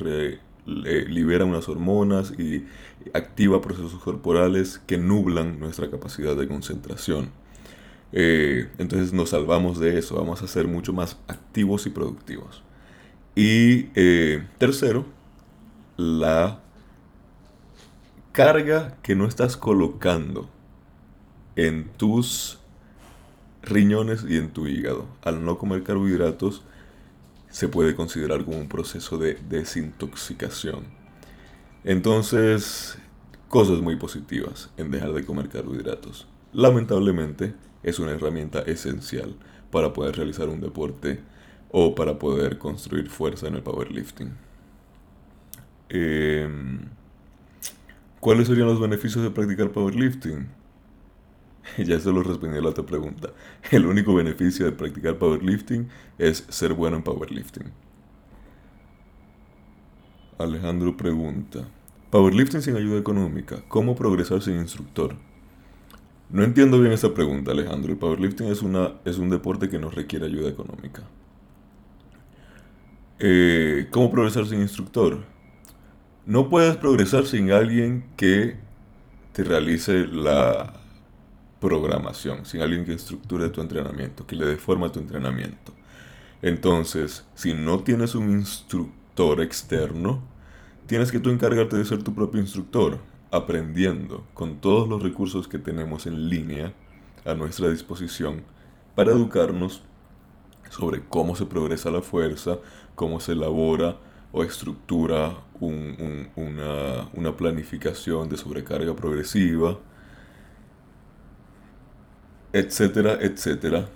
libera 0.66 1.46
unas 1.46 1.70
hormonas 1.70 2.34
y 2.38 2.66
activa 3.14 3.62
procesos 3.62 3.96
corporales 4.04 4.80
que 4.86 4.98
nublan 4.98 5.60
nuestra 5.60 5.90
capacidad 5.90 6.36
de 6.36 6.48
concentración. 6.48 7.32
Eh, 8.12 8.70
entonces 8.78 9.14
nos 9.14 9.30
salvamos 9.30 9.80
de 9.80 9.98
eso, 10.00 10.16
vamos 10.16 10.42
a 10.42 10.48
ser 10.48 10.68
mucho 10.68 10.94
más 10.94 11.18
activos 11.28 11.86
y 11.86 11.92
productivos. 11.92 12.64
Y 13.36 13.90
eh, 13.96 14.46
tercero, 14.58 15.06
la 15.96 16.62
carga 18.32 18.98
que 19.02 19.16
no 19.16 19.26
estás 19.26 19.58
colocando 19.58 20.50
en 21.56 21.90
tus 21.98 22.59
riñones 23.64 24.26
y 24.28 24.38
en 24.38 24.52
tu 24.52 24.68
hígado. 24.68 25.06
Al 25.24 25.44
no 25.44 25.58
comer 25.58 25.84
carbohidratos 25.84 26.64
se 27.50 27.68
puede 27.68 27.96
considerar 27.96 28.46
como 28.46 28.58
un 28.58 28.70
proceso 28.70 29.18
de 29.18 29.36
desintoxicación. 29.50 30.86
Entonces, 31.84 32.98
cosas 33.48 33.80
muy 33.80 33.96
positivas 33.96 34.70
en 34.78 34.92
dejar 34.92 35.14
de 35.14 35.26
comer 35.26 35.50
carbohidratos. 35.50 36.28
Lamentablemente, 36.54 37.56
es 37.84 38.00
una 38.00 38.12
herramienta 38.12 38.60
esencial 38.60 39.36
para 39.72 39.94
poder 39.94 40.16
realizar 40.18 40.50
un 40.50 40.62
deporte 40.62 41.20
o 41.72 41.96
para 41.96 42.20
poder 42.20 42.58
construir 42.58 43.10
fuerza 43.10 43.48
en 43.48 43.56
el 43.56 43.64
powerlifting. 43.64 44.34
Em, 45.90 46.80
¿Cuáles 48.20 48.48
serían 48.48 48.68
los 48.68 48.82
beneficios 48.82 49.24
de 49.24 49.32
practicar 49.32 49.72
powerlifting? 49.72 50.48
ya 51.78 52.00
se 52.00 52.12
lo 52.12 52.24
respondí 52.24 52.58
a 52.58 52.62
la 52.62 52.70
otra 52.70 52.86
pregunta. 52.86 53.32
El 53.72 53.86
único 53.86 54.14
beneficio 54.14 54.66
de 54.66 54.72
practicar 54.72 55.18
powerlifting 55.18 55.88
es 56.18 56.46
ser 56.50 56.74
bueno 56.74 56.98
en 56.98 57.04
powerlifting. 57.04 57.72
Alejandro 60.38 60.96
pregunta, 60.96 61.68
powerlifting 62.12 62.62
sin 62.62 62.78
ayuda 62.78 62.98
económica, 62.98 63.62
¿cómo 63.68 63.96
progresar 63.96 64.42
sin 64.42 64.56
instructor? 64.56 65.16
No 66.30 66.44
entiendo 66.44 66.80
bien 66.80 66.94
esa 66.94 67.14
pregunta, 67.14 67.52
Alejandro. 67.52 67.92
El 67.92 67.98
powerlifting 67.98 68.48
es, 68.48 68.62
una, 68.62 68.94
es 69.04 69.18
un 69.18 69.30
deporte 69.30 69.68
que 69.68 69.80
no 69.80 69.90
requiere 69.90 70.28
ayuda 70.28 70.48
económica. 70.50 71.04
Eh, 73.18 73.88
¿Cómo 73.90 74.12
progresar 74.12 74.46
sin 74.46 74.62
instructor? 74.62 75.26
No 76.26 76.50
puedes 76.50 76.78
progresar 76.78 77.26
sin 77.26 77.52
alguien 77.52 78.06
que 78.16 78.58
te 79.34 79.44
realice 79.44 80.08
la, 80.08 80.79
programación, 81.60 82.46
sin 82.46 82.62
alguien 82.62 82.86
que 82.86 82.94
estructure 82.94 83.50
tu 83.50 83.62
entrenamiento, 83.62 84.26
que 84.26 84.36
le 84.36 84.46
dé 84.46 84.58
forma 84.58 84.88
a 84.88 84.92
tu 84.92 85.00
entrenamiento. 85.00 85.74
Entonces, 86.42 87.26
si 87.36 87.54
no 87.54 87.80
tienes 87.80 88.16
un 88.16 88.32
instructor 88.32 89.42
externo, 89.42 90.22
tienes 90.88 91.12
que 91.12 91.20
tú 91.20 91.30
encargarte 91.30 91.78
de 91.78 91.86
ser 91.86 92.02
tu 92.02 92.16
propio 92.16 92.40
instructor, 92.40 93.00
aprendiendo 93.32 94.26
con 94.34 94.58
todos 94.58 94.88
los 94.88 95.04
recursos 95.04 95.48
que 95.48 95.60
tenemos 95.60 96.08
en 96.08 96.30
línea 96.30 96.74
a 97.26 97.34
nuestra 97.34 97.70
disposición 97.70 98.44
para 98.96 99.12
educarnos 99.12 99.84
sobre 100.70 101.02
cómo 101.02 101.36
se 101.36 101.46
progresa 101.46 101.92
la 101.92 102.02
fuerza, 102.02 102.60
cómo 102.96 103.20
se 103.20 103.34
elabora 103.34 103.98
o 104.32 104.44
estructura 104.44 105.38
una, 105.60 107.10
una 107.14 107.36
planificación 107.36 108.30
de 108.30 108.38
sobrecarga 108.38 108.96
progresiva, 108.96 109.80
etcétera, 112.54 113.18
etcétera. 113.22 113.90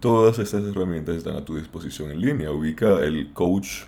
Todas 0.00 0.38
estas 0.38 0.64
herramientas 0.64 1.16
están 1.16 1.36
a 1.36 1.44
tu 1.44 1.56
disposición 1.56 2.10
en 2.10 2.20
línea. 2.20 2.50
Ubica 2.50 3.00
el 3.00 3.32
coach 3.32 3.84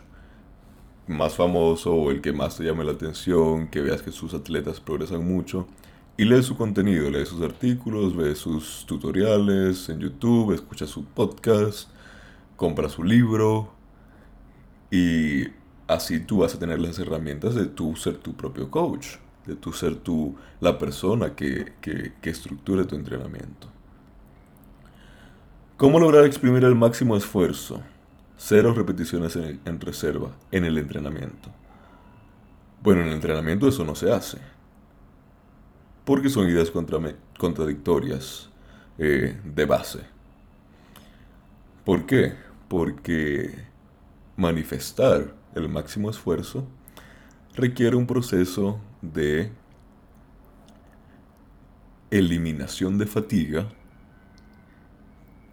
más 1.06 1.34
famoso 1.34 2.10
el 2.10 2.20
que 2.20 2.32
más 2.32 2.56
te 2.56 2.64
llame 2.64 2.84
la 2.84 2.92
atención, 2.92 3.68
que 3.68 3.80
veas 3.82 4.02
que 4.02 4.12
sus 4.12 4.34
atletas 4.34 4.80
progresan 4.80 5.26
mucho 5.26 5.66
y 6.16 6.24
lee 6.24 6.42
su 6.42 6.56
contenido, 6.56 7.10
lee 7.10 7.26
sus 7.26 7.42
artículos, 7.42 8.16
ve 8.16 8.34
sus 8.34 8.86
tutoriales 8.86 9.88
en 9.88 10.00
YouTube, 10.00 10.52
escucha 10.54 10.86
su 10.86 11.04
podcast, 11.04 11.90
compra 12.56 12.88
su 12.88 13.02
libro 13.02 13.72
y 14.90 15.48
así 15.88 16.20
tú 16.20 16.38
vas 16.38 16.54
a 16.54 16.58
tener 16.58 16.80
las 16.80 16.98
herramientas 16.98 17.54
de 17.54 17.66
tú 17.66 17.96
ser 17.96 18.18
tu 18.18 18.34
propio 18.34 18.70
coach, 18.70 19.16
de 19.46 19.56
tú 19.56 19.72
ser 19.72 19.96
tú 19.96 20.36
la 20.60 20.78
persona 20.78 21.34
que, 21.34 21.72
que, 21.80 22.12
que 22.22 22.30
estructure 22.30 22.84
tu 22.84 22.94
entrenamiento. 22.94 23.73
¿Cómo 25.84 26.00
lograr 26.00 26.24
exprimir 26.24 26.64
el 26.64 26.74
máximo 26.74 27.14
esfuerzo? 27.14 27.82
Cero 28.38 28.72
repeticiones 28.74 29.36
en, 29.36 29.80
reserva, 29.82 30.30
en 30.50 30.64
el 30.64 30.78
entrenamiento. 30.78 31.50
Bueno, 32.82 33.02
en 33.02 33.08
el 33.08 33.12
entrenamiento 33.12 33.68
eso 33.68 33.84
no 33.84 33.94
se 33.94 34.10
hace. 34.10 34.38
Porque 36.06 36.30
son 36.30 36.48
ideas 36.48 36.72
contradictorias 37.36 38.48
eh, 38.96 39.38
de 39.44 39.64
base. 39.66 40.00
¿Por 41.84 42.06
qué? 42.06 42.32
Porque 42.66 43.54
manifestar 44.38 45.34
el 45.54 45.68
máximo 45.68 46.08
esfuerzo 46.08 46.66
requiere 47.56 47.94
un 47.94 48.06
proceso 48.06 48.80
de 49.02 49.52
eliminación 52.10 52.96
de 52.96 53.04
fatiga 53.04 53.68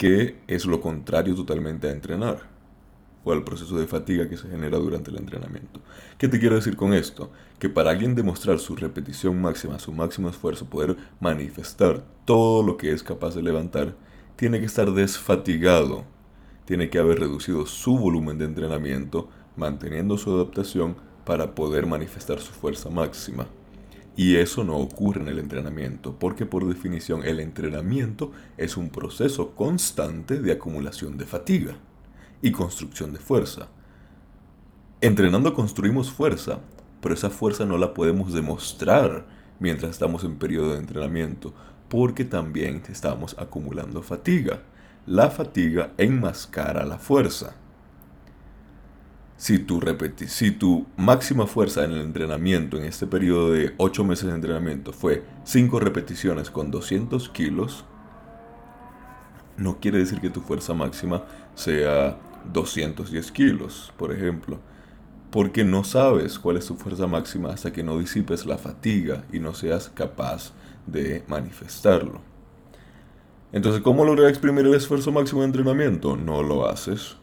que 0.01 0.37
es 0.47 0.65
lo 0.65 0.81
contrario 0.81 1.35
totalmente 1.35 1.87
a 1.87 1.91
entrenar 1.91 2.49
o 3.23 3.31
al 3.33 3.43
proceso 3.43 3.77
de 3.77 3.85
fatiga 3.85 4.27
que 4.27 4.35
se 4.35 4.49
genera 4.49 4.79
durante 4.79 5.11
el 5.11 5.17
entrenamiento. 5.17 5.79
¿Qué 6.17 6.27
te 6.27 6.39
quiero 6.39 6.55
decir 6.55 6.75
con 6.75 6.95
esto? 6.95 7.29
Que 7.59 7.69
para 7.69 7.91
alguien 7.91 8.15
demostrar 8.15 8.57
su 8.57 8.75
repetición 8.75 9.39
máxima, 9.39 9.77
su 9.77 9.91
máximo 9.91 10.27
esfuerzo, 10.27 10.65
poder 10.65 10.97
manifestar 11.19 12.03
todo 12.25 12.63
lo 12.63 12.77
que 12.77 12.91
es 12.93 13.03
capaz 13.03 13.35
de 13.35 13.43
levantar, 13.43 13.93
tiene 14.37 14.59
que 14.59 14.65
estar 14.65 14.91
desfatigado, 14.91 16.03
tiene 16.65 16.89
que 16.89 16.97
haber 16.97 17.19
reducido 17.19 17.67
su 17.67 17.95
volumen 17.95 18.39
de 18.39 18.45
entrenamiento, 18.45 19.29
manteniendo 19.55 20.17
su 20.17 20.33
adaptación 20.33 20.95
para 21.25 21.53
poder 21.53 21.85
manifestar 21.85 22.39
su 22.39 22.53
fuerza 22.53 22.89
máxima. 22.89 23.45
Y 24.15 24.35
eso 24.35 24.63
no 24.63 24.77
ocurre 24.77 25.21
en 25.21 25.29
el 25.29 25.39
entrenamiento, 25.39 26.17
porque 26.19 26.45
por 26.45 26.67
definición 26.67 27.23
el 27.23 27.39
entrenamiento 27.39 28.31
es 28.57 28.75
un 28.75 28.89
proceso 28.89 29.55
constante 29.55 30.39
de 30.39 30.51
acumulación 30.51 31.17
de 31.17 31.25
fatiga 31.25 31.75
y 32.41 32.51
construcción 32.51 33.13
de 33.13 33.19
fuerza. 33.19 33.69
Entrenando 34.99 35.53
construimos 35.53 36.11
fuerza, 36.11 36.59
pero 37.01 37.15
esa 37.15 37.29
fuerza 37.29 37.65
no 37.65 37.77
la 37.77 37.93
podemos 37.93 38.33
demostrar 38.33 39.25
mientras 39.59 39.91
estamos 39.91 40.23
en 40.23 40.37
periodo 40.37 40.73
de 40.73 40.79
entrenamiento, 40.79 41.53
porque 41.87 42.25
también 42.25 42.83
estamos 42.89 43.35
acumulando 43.39 44.01
fatiga. 44.01 44.61
La 45.05 45.31
fatiga 45.31 45.93
enmascara 45.97 46.85
la 46.85 46.99
fuerza 46.99 47.55
si 49.41 49.57
tu, 50.51 50.85
máxima 50.97 51.47
fuerza 51.47 51.83
en 51.83 51.93
el 51.93 52.01
entrenamiento, 52.01 52.77
en 52.77 52.83
este 52.83 53.07
periodo 53.07 53.49
de 53.49 53.73
8 53.77 54.03
meses 54.03 54.27
de 54.27 54.35
entrenamiento, 54.35 54.93
fue 54.93 55.23
5 55.45 55.79
repeticiones 55.79 56.51
con 56.51 56.69
200 56.69 57.27
kilos, 57.29 57.83
no 59.57 59.79
quiere 59.79 59.97
decir 59.97 60.21
que 60.21 60.29
tu 60.29 60.41
fuerza 60.41 60.75
máxima 60.75 61.23
sea 61.55 62.19
210 62.53 63.31
kilos, 63.31 63.91
por 63.97 64.13
ejemplo. 64.13 64.59
Porque 65.31 65.63
no 65.63 65.83
sabes 65.83 66.37
cuál 66.37 66.57
es 66.57 66.67
tu 66.67 66.75
fuerza 66.75 67.07
máxima 67.07 67.49
hasta 67.49 67.73
que 67.73 67.81
no 67.81 67.97
disipes 67.97 68.45
la 68.45 68.59
fatiga 68.59 69.23
y 69.33 69.39
no 69.39 69.55
seas 69.55 69.89
capaz 69.89 70.53
de 70.85 71.23
manifestarlo. 71.27 72.21
Entonces, 73.51 73.81
¿cómo 73.81 74.05
lograr 74.05 74.29
exprimir 74.29 74.67
el 74.67 74.75
esfuerzo 74.75 75.11
máximo 75.11 75.41
de 75.41 75.47
entrenamiento? 75.47 76.15
No 76.15 76.43
lo 76.43 76.69
haces 76.69 77.17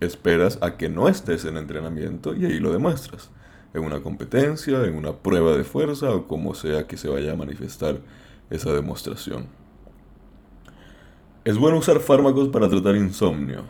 esperas 0.00 0.58
a 0.62 0.76
que 0.76 0.88
no 0.88 1.08
estés 1.08 1.44
en 1.44 1.56
entrenamiento 1.56 2.34
y 2.34 2.46
ahí 2.46 2.58
lo 2.58 2.72
demuestras. 2.72 3.30
En 3.74 3.84
una 3.84 4.00
competencia, 4.00 4.84
en 4.84 4.94
una 4.96 5.12
prueba 5.14 5.56
de 5.56 5.64
fuerza 5.64 6.10
o 6.14 6.26
como 6.28 6.54
sea 6.54 6.86
que 6.86 6.96
se 6.96 7.08
vaya 7.08 7.32
a 7.32 7.36
manifestar 7.36 8.00
esa 8.50 8.72
demostración. 8.72 9.46
Es 11.44 11.58
bueno 11.58 11.78
usar 11.78 12.00
fármacos 12.00 12.48
para 12.48 12.68
tratar 12.68 12.96
insomnio. 12.96 13.64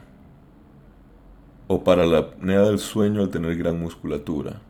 o 1.67 1.83
para 1.83 2.07
la 2.07 2.19
apnea 2.19 2.61
del 2.63 2.79
sueño 2.79 3.23
al 3.23 3.31
tener 3.31 3.57
gran 3.57 3.79
musculatura. 3.81 4.61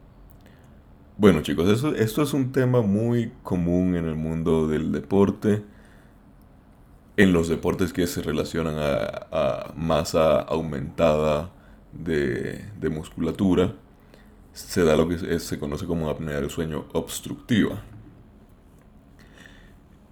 Bueno 1.17 1.43
chicos, 1.43 1.69
esto 1.97 2.23
es 2.23 2.35
un 2.35 2.53
tema 2.53 2.83
muy 2.83 3.33
común 3.43 3.97
en 3.97 4.07
el 4.07 4.17
mundo 4.17 4.67
del 4.69 4.93
deporte, 4.93 5.65
en 7.17 7.33
los 7.33 7.49
deportes 7.49 7.93
que 7.93 8.07
se 8.07 8.23
relacionan 8.23 8.75
a, 8.79 9.73
masa 9.77 10.41
aumentada 10.41 11.53
de, 11.93 12.65
musculatura, 12.91 13.75
se 14.53 14.85
da 14.85 14.97
lo 14.97 15.09
que 15.09 15.39
se 15.39 15.59
conoce 15.59 15.87
como 15.87 16.11
apnea 16.11 16.41
del 16.41 16.51
sueño 16.51 16.87
obstructiva. 16.93 17.83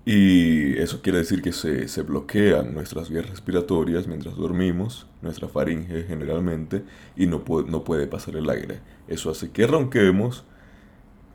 Y 0.05 0.77
eso 0.79 1.01
quiere 1.01 1.19
decir 1.19 1.43
que 1.43 1.53
se, 1.53 2.03
bloquean 2.03 2.75
nuestras 2.75 3.09
vías 3.09 3.29
respiratorias 3.29 4.09
mientras 4.09 4.37
dormimos, 4.37 5.07
nuestra 5.23 5.49
faringe 5.49 6.05
generalmente, 6.05 6.85
y 7.17 7.27
no, 7.27 7.45
no 7.67 7.85
puede 7.85 8.07
pasar 8.09 8.37
el 8.37 8.51
aire. 8.51 8.81
Eso 9.07 9.31
hace 9.31 9.51
que 9.51 9.67
ronquemos, 9.67 10.45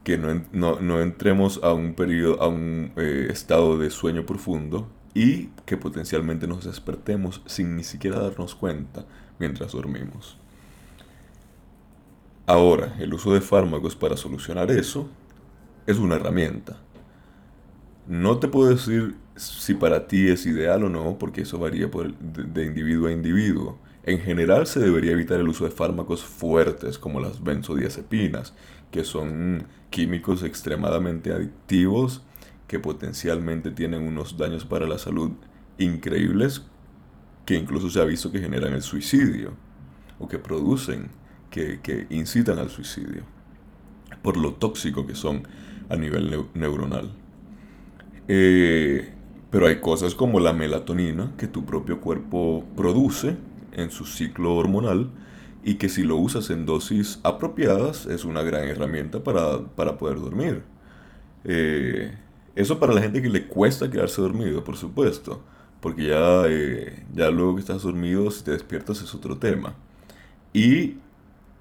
que 0.04 0.18
no, 0.18 1.02
entremos 1.02 1.62
a 1.64 1.74
un 1.74 1.94
periodo, 1.94 2.42
a 2.42 2.48
un 2.48 2.92
eh, 2.98 3.28
estado 3.30 3.78
de 3.78 3.90
sueño 3.90 4.26
profundo 4.26 4.90
y 5.18 5.50
que 5.66 5.78
potencialmente 5.78 6.46
nos 6.46 6.66
despertemos 6.66 7.42
sin 7.48 7.76
ni 7.76 7.84
siquiera 7.84 8.20
darnos 8.20 8.54
cuenta 8.54 9.04
mientras 9.40 9.72
dormimos. 9.72 10.38
Ahora, 12.46 12.96
el 13.00 13.16
uso 13.16 13.34
de 13.34 13.42
fármacos 13.42 13.96
para 13.96 14.16
solucionar 14.16 14.70
eso 14.70 15.10
es 15.88 15.98
una 15.98 16.18
herramienta. 16.18 16.78
No 18.06 18.38
te 18.38 18.48
puedo 18.48 18.70
decir 18.70 19.16
si 19.36 19.74
para 19.74 20.08
ti 20.08 20.28
es 20.28 20.46
ideal 20.46 20.84
o 20.84 20.90
no, 20.90 21.18
porque 21.18 21.42
eso 21.42 21.58
varía 21.58 21.90
de 22.20 22.66
individuo 22.66 23.08
a 23.08 23.12
individuo. 23.12 23.80
En 24.04 24.20
general 24.20 24.68
se 24.68 24.80
debería 24.80 25.14
evitar 25.14 25.40
el 25.40 25.50
uso 25.50 25.66
de 25.66 25.72
fármacos 25.72 26.24
fuertes 26.24 27.00
como 27.00 27.20
las 27.20 27.44
benzodiazepinas, 27.44 28.54
que 28.92 29.04
son 29.04 29.66
químicos 29.90 30.44
extremadamente 30.44 31.34
adictivos 31.34 32.22
que 32.68 32.80
potencialmente 32.80 33.72
tienen 33.72 34.04
unos 34.04 34.38
daños 34.38 34.66
para 34.66 34.88
la 34.88 34.98
salud 34.98 35.32
increíbles 35.78 36.64
que 37.46 37.56
incluso 37.56 37.90
se 37.90 38.02
ha 38.02 38.04
visto 38.04 38.32
que 38.32 38.40
generan 38.40 38.74
el 38.74 38.82
suicidio 38.82 39.54
o 40.20 40.28
que 40.28 40.38
producen, 40.38 41.10
que, 41.50 42.08
incitan 42.10 42.60
al 42.60 42.70
suicidio 42.70 43.24
por 44.22 44.36
lo 44.36 44.54
tóxico 44.54 45.08
que 45.08 45.16
son 45.16 45.48
a 45.90 45.96
nivel 45.96 46.46
neuronal. 46.54 47.10
Eh, 48.28 49.14
pero 49.50 49.68
hay 49.68 49.80
cosas 49.80 50.14
como 50.14 50.42
la 50.42 50.52
melatonina 50.52 51.32
que 51.38 51.48
tu 51.48 51.66
propio 51.66 52.02
cuerpo 52.02 52.66
produce 52.76 53.38
en 53.72 53.92
su 53.92 54.06
ciclo 54.06 54.56
hormonal 54.56 55.10
y 55.64 55.76
que 55.76 55.88
si 55.88 56.04
lo 56.04 56.18
usas 56.18 56.50
en 56.50 56.66
dosis 56.66 57.20
apropiadas 57.24 58.06
es 58.08 58.26
una 58.26 58.42
gran 58.42 58.68
herramienta 58.68 59.24
para, 59.24 59.98
poder 59.98 60.20
dormir. 60.20 60.64
Eh, 61.46 62.14
eso 62.58 62.80
para 62.80 62.92
la 62.92 63.02
gente 63.02 63.22
que 63.22 63.30
le 63.30 63.46
cuesta 63.46 63.92
quedarse 63.92 64.20
dormido, 64.20 64.64
por 64.64 64.78
supuesto, 64.78 65.44
porque 65.80 66.08
ya, 66.08 66.46
eh, 66.48 67.06
ya 67.14 67.30
luego 67.30 67.54
que 67.54 67.62
estás 67.62 67.84
dormido, 67.84 68.32
si 68.32 68.44
te 68.44 68.52
despiertas 68.52 69.00
es 69.02 69.14
otro 69.14 69.38
tema. 69.38 69.76
Y 70.54 70.98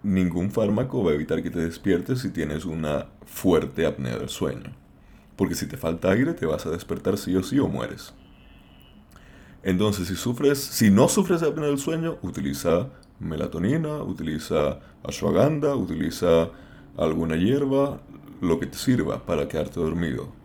ningún 0.02 0.50
fármaco 0.50 1.04
va 1.04 1.10
a 1.10 1.14
evitar 1.14 1.42
que 1.42 1.50
te 1.50 1.60
despiertes 1.60 2.20
si 2.20 2.30
tienes 2.30 2.64
una 2.64 3.08
fuerte 3.26 3.84
apnea 3.84 4.16
del 4.16 4.30
sueño. 4.30 4.72
Porque 5.36 5.54
si 5.54 5.66
te 5.66 5.76
falta 5.76 6.12
aire, 6.12 6.32
te 6.32 6.46
vas 6.46 6.64
a 6.64 6.70
despertar 6.70 7.18
sí 7.18 7.36
o 7.36 7.42
sí 7.42 7.58
o 7.58 7.68
mueres. 7.68 8.14
Entonces, 9.62 10.08
si 10.08 10.16
sufres, 10.16 10.58
si 10.58 10.90
no 10.90 11.08
sufres 11.08 11.42
apnea 11.42 11.66
del 11.66 11.78
sueño, 11.78 12.16
utiliza 12.22 12.88
melatonina, 13.20 14.02
utiliza 14.02 14.80
ashwagandha, 15.04 15.74
utiliza 15.74 16.48
alguna 16.96 17.36
hierba, 17.36 18.00
lo 18.40 18.58
que 18.58 18.66
te 18.66 18.78
sirva 18.78 19.26
para 19.26 19.46
quedarte 19.46 19.78
dormido. 19.78 20.35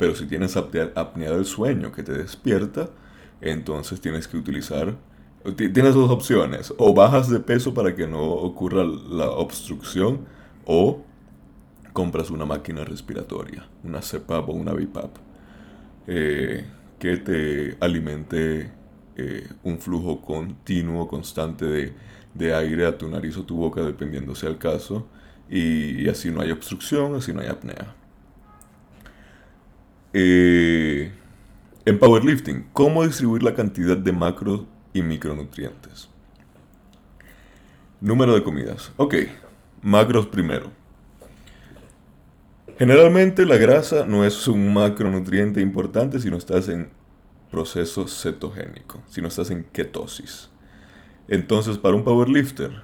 Pero 0.00 0.16
si 0.16 0.26
tienes 0.26 0.56
apnea 0.56 1.30
del 1.30 1.44
sueño 1.44 1.92
que 1.92 2.02
te 2.02 2.12
despierta, 2.12 2.90
entonces 3.40 4.00
tienes 4.00 4.26
que 4.26 4.36
utilizar 4.36 4.96
Tienes 5.56 5.94
dos 5.94 6.10
opciones, 6.10 6.74
o 6.76 6.92
bajas 6.92 7.30
de 7.30 7.40
peso 7.40 7.72
para 7.72 7.94
que 7.94 8.06
no 8.06 8.22
ocurra 8.22 8.84
la 8.84 9.30
obstrucción, 9.30 10.26
o 10.66 11.02
compras 11.94 12.28
una 12.28 12.44
máquina 12.44 12.84
respiratoria, 12.84 13.66
una 13.82 14.00
CPAP 14.00 14.50
o 14.50 14.52
una 14.52 14.74
BIPAP, 14.74 15.16
eh, 16.06 16.66
que 16.98 17.16
te 17.16 17.78
alimente 17.80 18.70
eh, 19.16 19.48
un 19.62 19.78
flujo 19.78 20.20
continuo, 20.20 21.08
constante 21.08 21.94
de, 22.34 22.54
aire 22.54 22.84
a 22.86 22.98
tu 22.98 23.08
nariz 23.08 23.38
o 23.38 23.44
tu 23.44 23.56
boca, 23.56 23.80
dependiendo 23.80 24.34
sea 24.34 24.50
el 24.50 24.58
caso, 24.58 25.06
y, 25.48 26.06
así 26.10 26.30
no 26.30 26.42
hay 26.42 26.50
obstrucción, 26.50 27.14
así 27.14 27.32
no 27.32 27.40
hay 27.40 27.48
apnea. 27.48 27.96
Eh, 30.12 31.12
en 31.84 31.98
powerlifting, 31.98 32.66
¿cómo 32.72 33.04
distribuir 33.04 33.42
la 33.42 33.54
cantidad 33.54 33.96
de 33.96 34.12
macros 34.12 34.62
y 34.92 35.02
micronutrientes? 35.02 36.08
Número 38.00 38.34
de 38.34 38.42
comidas. 38.42 38.92
Ok, 38.96 39.14
macros 39.82 40.26
primero. 40.26 40.70
Generalmente 42.78 43.44
la 43.44 43.58
grasa 43.58 44.06
no 44.06 44.24
es 44.24 44.48
un 44.48 44.72
macronutriente 44.72 45.60
importante 45.60 46.18
si 46.18 46.30
no 46.30 46.38
estás 46.38 46.68
en 46.68 46.88
proceso 47.50 48.08
cetogénico, 48.08 49.02
si 49.08 49.20
no 49.20 49.28
estás 49.28 49.50
en 49.50 49.64
ketosis. 49.64 50.48
Entonces, 51.28 51.76
para 51.78 51.94
un 51.94 52.04
powerlifter, 52.04 52.82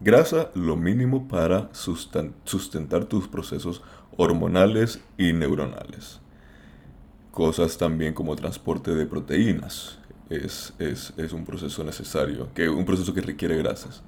grasa 0.00 0.50
lo 0.54 0.76
mínimo 0.76 1.28
para 1.28 1.70
sustentar 1.72 3.06
tus 3.06 3.26
procesos 3.26 3.82
hormonales 4.16 5.00
y 5.18 5.32
neuronales. 5.32 6.20
Cosas 7.30 7.78
también 7.78 8.14
como 8.14 8.36
transporte 8.36 8.94
de 8.94 9.06
proteínas. 9.06 9.98
Es, 10.30 10.72
es 10.78 11.32
un 11.32 11.44
proceso 11.44 11.84
necesario, 11.84 12.48
que, 12.54 12.68
un 12.68 12.84
proceso 12.84 13.12
que 13.12 13.20
requiere 13.20 13.56
grasas. 13.56 14.02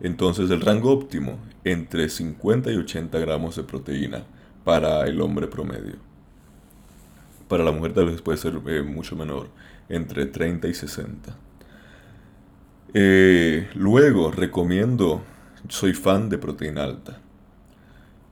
Entonces 0.00 0.50
el 0.50 0.60
rango 0.60 0.90
óptimo 0.90 1.38
entre 1.64 2.08
50 2.08 2.72
y 2.72 2.76
80 2.76 3.18
gramos 3.20 3.56
de 3.56 3.62
proteína 3.62 4.24
para 4.64 5.06
el 5.06 5.20
hombre 5.20 5.46
promedio. 5.46 5.96
Para 7.48 7.64
la 7.64 7.70
mujer 7.70 7.92
tal 7.92 8.06
vez 8.06 8.20
puede 8.20 8.38
ser 8.38 8.58
eh, 8.66 8.82
mucho 8.82 9.14
menor, 9.14 9.48
entre 9.88 10.26
30 10.26 10.68
y 10.68 10.74
60. 10.74 11.36
Eh, 12.94 13.68
luego 13.74 14.32
recomiendo, 14.32 15.22
soy 15.68 15.92
fan 15.92 16.28
de 16.28 16.38
proteína 16.38 16.82
alta. 16.82 17.20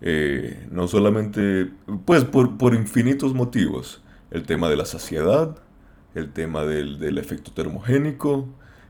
Eh, 0.03 0.67
no 0.71 0.89
solamente, 0.89 1.71
pues 2.05 2.25
por, 2.25 2.75
infinitos 2.75 3.35
motivos. 3.35 4.03
El 4.31 4.45
tema 4.45 4.69
de 4.69 4.77
la 4.77 4.85
saciedad, 4.85 5.57
el 6.15 6.33
tema 6.33 6.65
del, 6.65 7.19
efecto 7.19 7.53
termogénico, 7.53 8.49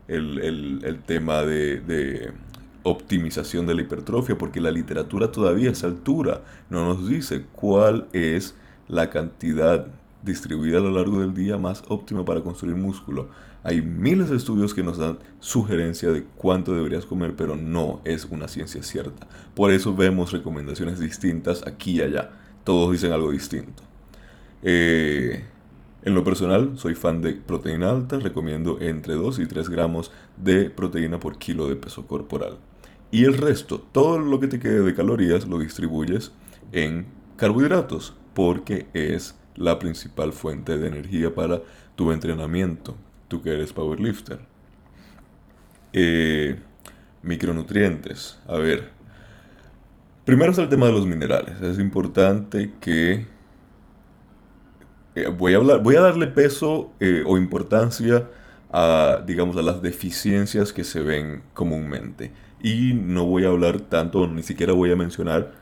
el, 0.09 1.03
tema 1.07 1.42
de 1.42 2.33
optimización 2.83 3.66
de 3.66 3.75
la 3.75 3.83
hipertrofia, 3.83 4.38
porque 4.38 4.61
la 4.61 4.70
literatura 4.70 5.33
todavía 5.33 5.70
a 5.70 5.73
esa 5.73 5.87
altura 5.87 6.42
no 6.68 6.85
nos 6.87 7.09
dice 7.09 7.44
cuál 7.53 8.07
es 8.12 8.55
la 8.88 9.11
cantidad 9.11 9.87
distribuida 10.23 10.79
a 10.79 10.81
lo 10.81 10.90
largo 10.90 11.20
del 11.20 11.35
día 11.35 11.57
más 11.57 11.83
óptima 11.88 12.25
para 12.25 12.42
construir 12.42 12.77
músculo. 12.77 13.29
Hay 13.62 13.83
miles 13.83 14.31
de 14.31 14.37
estudios 14.37 14.73
que 14.73 14.83
nos 14.83 14.99
dan 14.99 15.18
sugerencia 15.38 16.11
de 16.11 16.25
cuánto 16.37 16.75
deberías 16.75 17.05
comer, 17.05 17.35
pero 17.37 17.57
no 17.57 18.01
es 18.05 18.25
una 18.25 18.49
ciencia 18.49 18.83
cierta. 18.83 19.29
Por 19.55 19.70
eso 19.70 19.94
vemos 19.94 20.33
recomendaciones 20.33 20.99
distintas 20.99 21.66
aquí 21.66 21.99
y 21.99 22.01
allá. 22.01 22.31
Todos 22.64 22.92
dicen 22.92 23.12
algo 23.12 23.31
distinto. 23.31 23.83
Eh, 24.62 25.44
en 26.03 26.14
lo 26.14 26.25
personal, 26.25 26.73
soy 26.77 26.94
fan 26.94 27.20
de 27.20 27.35
proteína 27.35 27.90
alta, 27.90 28.18
recomiendo 28.18 28.79
entre 28.81 29.14
2 29.14 29.40
y 29.40 29.46
3 29.46 29.68
gramos 29.68 30.11
de 30.38 30.70
proteína 30.70 31.20
por 31.20 31.37
kilo 31.37 31.68
de 31.68 31.77
peso 31.77 32.07
corporal. 32.07 32.57
Y 33.11 33.25
el 33.25 33.37
resto, 33.37 33.81
todo 33.92 34.18
lo 34.18 34.40
que 34.40 34.49
te 34.49 34.59
quede 34.59 34.81
de 34.81 34.94
calorías, 34.94 35.46
lo 35.46 35.59
distribuyes 35.59 36.33
en 36.73 37.07
carbohidratos, 37.37 38.14
porque 38.33 38.87
es 38.94 39.35
la 39.57 39.79
principal 39.79 40.33
fuente 40.33 40.79
de 40.79 40.88
energía 40.88 41.35
para 41.35 41.61
tu 41.96 42.12
entrenamiento, 42.12 42.96
tú 43.31 43.40
que 43.40 43.53
eres 43.53 43.73
powerlifter. 43.73 44.40
Eh, 45.93 46.57
micronutrientes, 47.23 48.38
a 48.47 48.57
ver. 48.57 48.90
Primero 50.25 50.53
es 50.53 50.59
el 50.59 50.69
tema 50.69 50.87
de 50.87 50.93
los 50.93 51.07
minerales. 51.07 51.62
Es 51.62 51.79
importante 51.79 52.73
que 52.81 53.27
eh, 55.14 55.27
voy 55.29 55.55
a 55.55 55.59
hablar, 55.59 55.83
voy 55.83 55.97
a 55.97 56.01
darle 56.01 56.27
peso 56.27 56.93
eh, 57.01 57.23
o 57.25 57.38
importancia 57.38 58.29
a, 58.73 59.23
digamos, 59.27 59.57
a 59.57 59.62
las 59.62 59.81
deficiencias 59.81 60.73
que 60.73 60.85
se 60.85 61.01
ven 61.01 61.43
comúnmente 61.55 62.33
y 62.62 62.95
no 62.95 63.25
voy 63.25 63.45
a 63.45 63.49
hablar 63.49 63.81
tanto, 63.81 64.27
ni 64.27 64.43
siquiera 64.43 64.73
voy 64.73 64.93
a 64.93 64.97
mencionar 64.97 65.53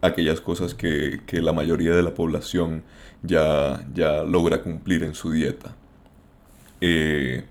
aquellas 0.00 0.40
cosas 0.40 0.74
que, 0.74 1.20
la 1.32 1.52
mayoría 1.52 1.94
de 1.94 2.02
la 2.02 2.14
población 2.14 2.84
ya, 3.22 3.84
ya 3.92 4.22
logra 4.22 4.62
cumplir 4.62 5.02
en 5.02 5.14
su 5.14 5.32
dieta. 5.32 5.74
Eh, 6.80 7.44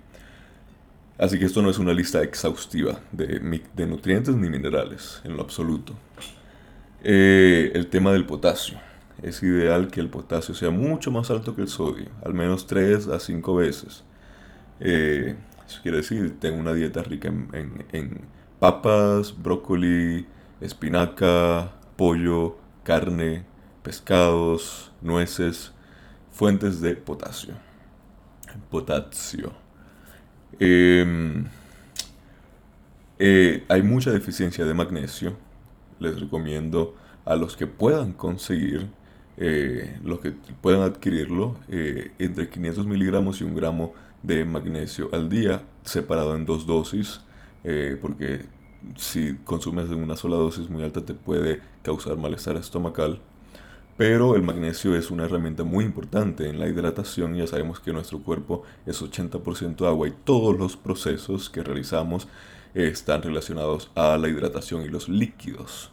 Así 1.18 1.40
que 1.40 1.46
esto 1.46 1.64
no 1.64 1.72
es 1.72 1.80
una 1.80 1.94
lista 1.94 2.22
exhaustiva 2.22 3.00
de, 3.12 3.40
nutrientes 3.88 4.36
ni 4.36 4.50
minerales, 4.50 5.20
en 5.24 5.36
lo 5.36 5.42
absoluto. 5.42 5.94
Eh, 7.04 7.72
el 7.74 7.88
tema 7.88 8.12
del 8.12 8.26
potasio. 8.26 8.78
Es 9.24 9.42
ideal 9.42 9.88
que 9.88 10.00
el 10.00 10.10
potasio 10.10 10.54
sea 10.54 10.70
mucho 10.70 11.10
más 11.10 11.32
alto 11.32 11.56
que 11.56 11.62
el 11.64 11.70
sodio, 11.70 12.06
al 12.24 12.36
menos 12.36 12.68
3 12.68 13.08
a 13.08 13.20
5 13.20 13.56
veces. 13.56 14.04
Eh, 14.80 15.36
eso 15.68 15.80
quiere 15.82 15.98
decir, 15.98 16.40
tengo 16.40 16.60
una 16.60 16.74
dieta 16.74 17.02
rica 17.02 17.30
en 17.30 18.22
papas, 18.60 19.36
brócoli, 19.42 20.28
espinaca, 20.62 21.72
pollo, 21.96 22.58
carne, 22.84 23.44
pescados, 23.82 24.92
nueces, 25.02 25.74
fuentes 26.32 26.80
de 26.80 26.96
potasio. 26.96 27.56
Potasio. 28.70 29.54
Em, 30.60 31.46
eh, 33.20 33.64
hay 33.68 33.82
mucha 33.84 34.12
deficiencia 34.12 34.66
de 34.66 34.74
magnesio. 34.74 35.36
Les 36.00 36.20
recomiendo 36.20 36.96
a 37.26 37.36
los 37.36 37.58
que 37.58 37.68
puedan 37.68 38.14
conseguir, 38.14 38.88
eh, 39.38 40.00
los 40.04 40.20
que 40.20 40.32
puedan 40.32 40.82
adquirirlo, 40.82 41.58
eh, 41.70 42.12
entre 42.20 42.50
500 42.50 42.86
miligramos 42.86 43.42
y 43.42 43.44
un 43.44 43.56
gramo 43.56 43.94
de 44.24 44.46
magnesio 44.46 45.10
al 45.14 45.30
día, 45.30 45.64
separado 45.84 46.36
en 46.36 46.46
dos 46.46 46.66
dosis, 46.66 47.22
porque 48.02 48.46
si 48.96 49.36
consumes 49.44 49.90
en 49.90 50.02
una 50.02 50.16
sola 50.16 50.38
dosis 50.38 50.70
muy 50.70 50.84
alta 50.84 51.04
te 51.04 51.14
puede 51.14 51.62
causar 51.84 52.16
malestar 52.16 52.56
estomacal 52.56 53.20
pero 53.98 54.36
el 54.36 54.44
magnesio 54.44 54.96
es 54.96 55.10
una 55.10 55.26
herramienta 55.26 55.64
muy 55.64 55.84
importante 55.84 56.48
en 56.48 56.60
la 56.60 56.68
hidratación. 56.68 57.36
Ya 57.36 57.48
sabemos 57.48 57.80
que 57.80 57.92
nuestro 57.92 58.20
cuerpo 58.20 58.62
es 58.86 59.02
80% 59.02 59.88
agua 59.88 60.08
y 60.08 60.14
todos 60.24 60.58
los 60.58 60.78
procesos 60.78 61.50
que 61.50 61.64
realizamos 61.64 62.28
están 62.76 63.24
relacionados 63.24 63.90
a 63.96 64.16
la 64.18 64.30
hidratación 64.30 64.84
y 64.84 64.90
los 64.90 65.10
líquidos. 65.10 65.92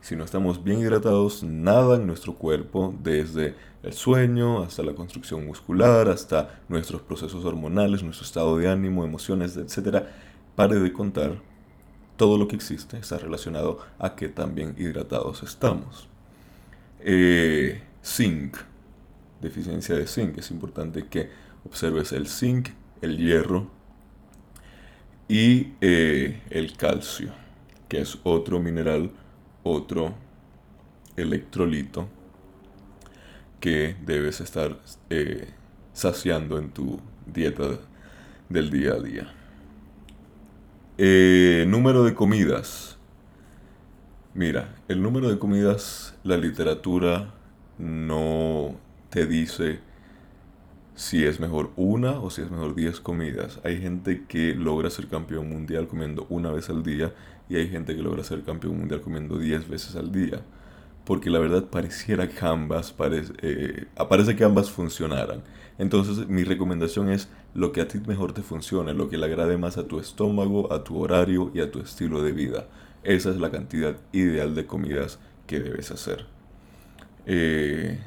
Si 0.00 0.14
no 0.14 0.24
estamos 0.24 0.62
bien 0.62 0.80
hidratados, 0.80 1.42
nada 1.42 1.96
en 1.96 2.06
nuestro 2.06 2.34
cuerpo, 2.34 2.94
desde 3.02 3.56
el 3.82 3.92
sueño 3.92 4.62
hasta 4.62 4.84
la 4.84 4.94
construcción 4.94 5.44
muscular, 5.44 6.08
hasta 6.08 6.60
nuestros 6.68 7.02
procesos 7.02 7.44
hormonales, 7.44 8.04
nuestro 8.04 8.24
estado 8.24 8.56
de 8.56 8.68
ánimo, 8.68 9.04
emociones, 9.04 9.56
etc., 9.56 10.04
pare 10.54 10.78
de 10.78 10.92
contar, 10.92 11.40
todo 12.16 12.38
lo 12.38 12.46
que 12.46 12.54
existe 12.56 12.98
está 12.98 13.18
relacionado 13.18 13.78
a 13.98 14.14
que 14.14 14.28
también 14.28 14.76
hidratados 14.78 15.42
estamos. 15.42 16.11
Eh, 17.04 17.82
zinc, 18.04 18.56
deficiencia 19.40 19.96
de 19.96 20.06
zinc. 20.06 20.38
Es 20.38 20.50
importante 20.50 21.06
que 21.06 21.30
observes 21.64 22.12
el 22.12 22.28
zinc, 22.28 22.68
el 23.00 23.16
hierro 23.18 23.70
y 25.28 25.72
eh, 25.80 26.42
el 26.50 26.76
calcio, 26.76 27.32
que 27.88 28.00
es 28.00 28.18
otro 28.22 28.60
mineral, 28.60 29.10
otro 29.64 30.14
electrolito 31.16 32.08
que 33.58 33.96
debes 34.04 34.40
estar 34.40 34.78
eh, 35.10 35.48
saciando 35.92 36.58
en 36.58 36.70
tu 36.70 37.00
dieta 37.26 37.78
del 38.48 38.70
día 38.70 38.92
a 38.92 39.00
día. 39.00 39.32
número 41.66 42.04
de 42.04 42.14
comidas. 42.14 42.98
Mira, 44.34 44.76
el 44.88 45.02
número 45.02 45.28
de 45.28 45.38
comidas, 45.38 46.14
la 46.24 46.38
literatura 46.38 47.34
no 47.78 48.76
te 49.10 49.26
dice 49.26 49.80
si 50.94 51.24
es 51.26 51.38
mejor 51.38 51.70
una 51.76 52.12
o 52.12 52.30
si 52.30 52.40
es 52.40 52.50
mejor 52.50 52.74
diez 52.74 52.98
comidas. 52.98 53.60
Hay 53.62 53.78
gente 53.82 54.24
que 54.26 54.54
logra 54.54 54.88
ser 54.88 55.08
campeón 55.08 55.50
mundial 55.50 55.86
comiendo 55.86 56.26
una 56.30 56.50
vez 56.50 56.70
al 56.70 56.82
día 56.82 57.12
y 57.50 57.56
hay 57.56 57.68
gente 57.68 57.94
que 57.94 58.02
logra 58.02 58.24
ser 58.24 58.42
campeón 58.42 58.78
mundial 58.78 59.02
comiendo 59.02 59.36
diez 59.36 59.68
veces 59.68 59.96
al 59.96 60.12
día. 60.12 60.40
Porque 61.04 61.28
la 61.28 61.38
verdad 61.38 61.64
pareciera 61.64 62.26
que 62.26 62.46
ambas, 62.46 62.94
eh, 63.42 63.86
que 64.34 64.44
ambas 64.44 64.70
funcionaran. 64.70 65.42
Entonces 65.76 66.26
mi 66.28 66.44
recomendación 66.44 67.10
es 67.10 67.28
lo 67.54 67.72
que 67.72 67.82
a 67.82 67.88
ti 67.88 68.00
mejor 68.06 68.32
te 68.32 68.40
funcione, 68.40 68.94
lo 68.94 69.10
que 69.10 69.18
le 69.18 69.26
agrade 69.26 69.58
más 69.58 69.76
a 69.76 69.86
tu 69.86 70.00
estómago, 70.00 70.72
a 70.72 70.84
tu 70.84 70.98
horario 70.98 71.50
y 71.52 71.60
a 71.60 71.70
tu 71.70 71.80
estilo 71.80 72.22
de 72.22 72.32
vida. 72.32 72.66
Esa 73.04 73.30
es 73.30 73.36
la 73.36 73.50
cantidad 73.50 73.96
ideal 74.12 74.54
de 74.54 74.66
comidas 74.66 75.18
que 75.46 75.60
debes 75.60 75.90
hacer. 75.90 76.26
Eh, 77.26 77.98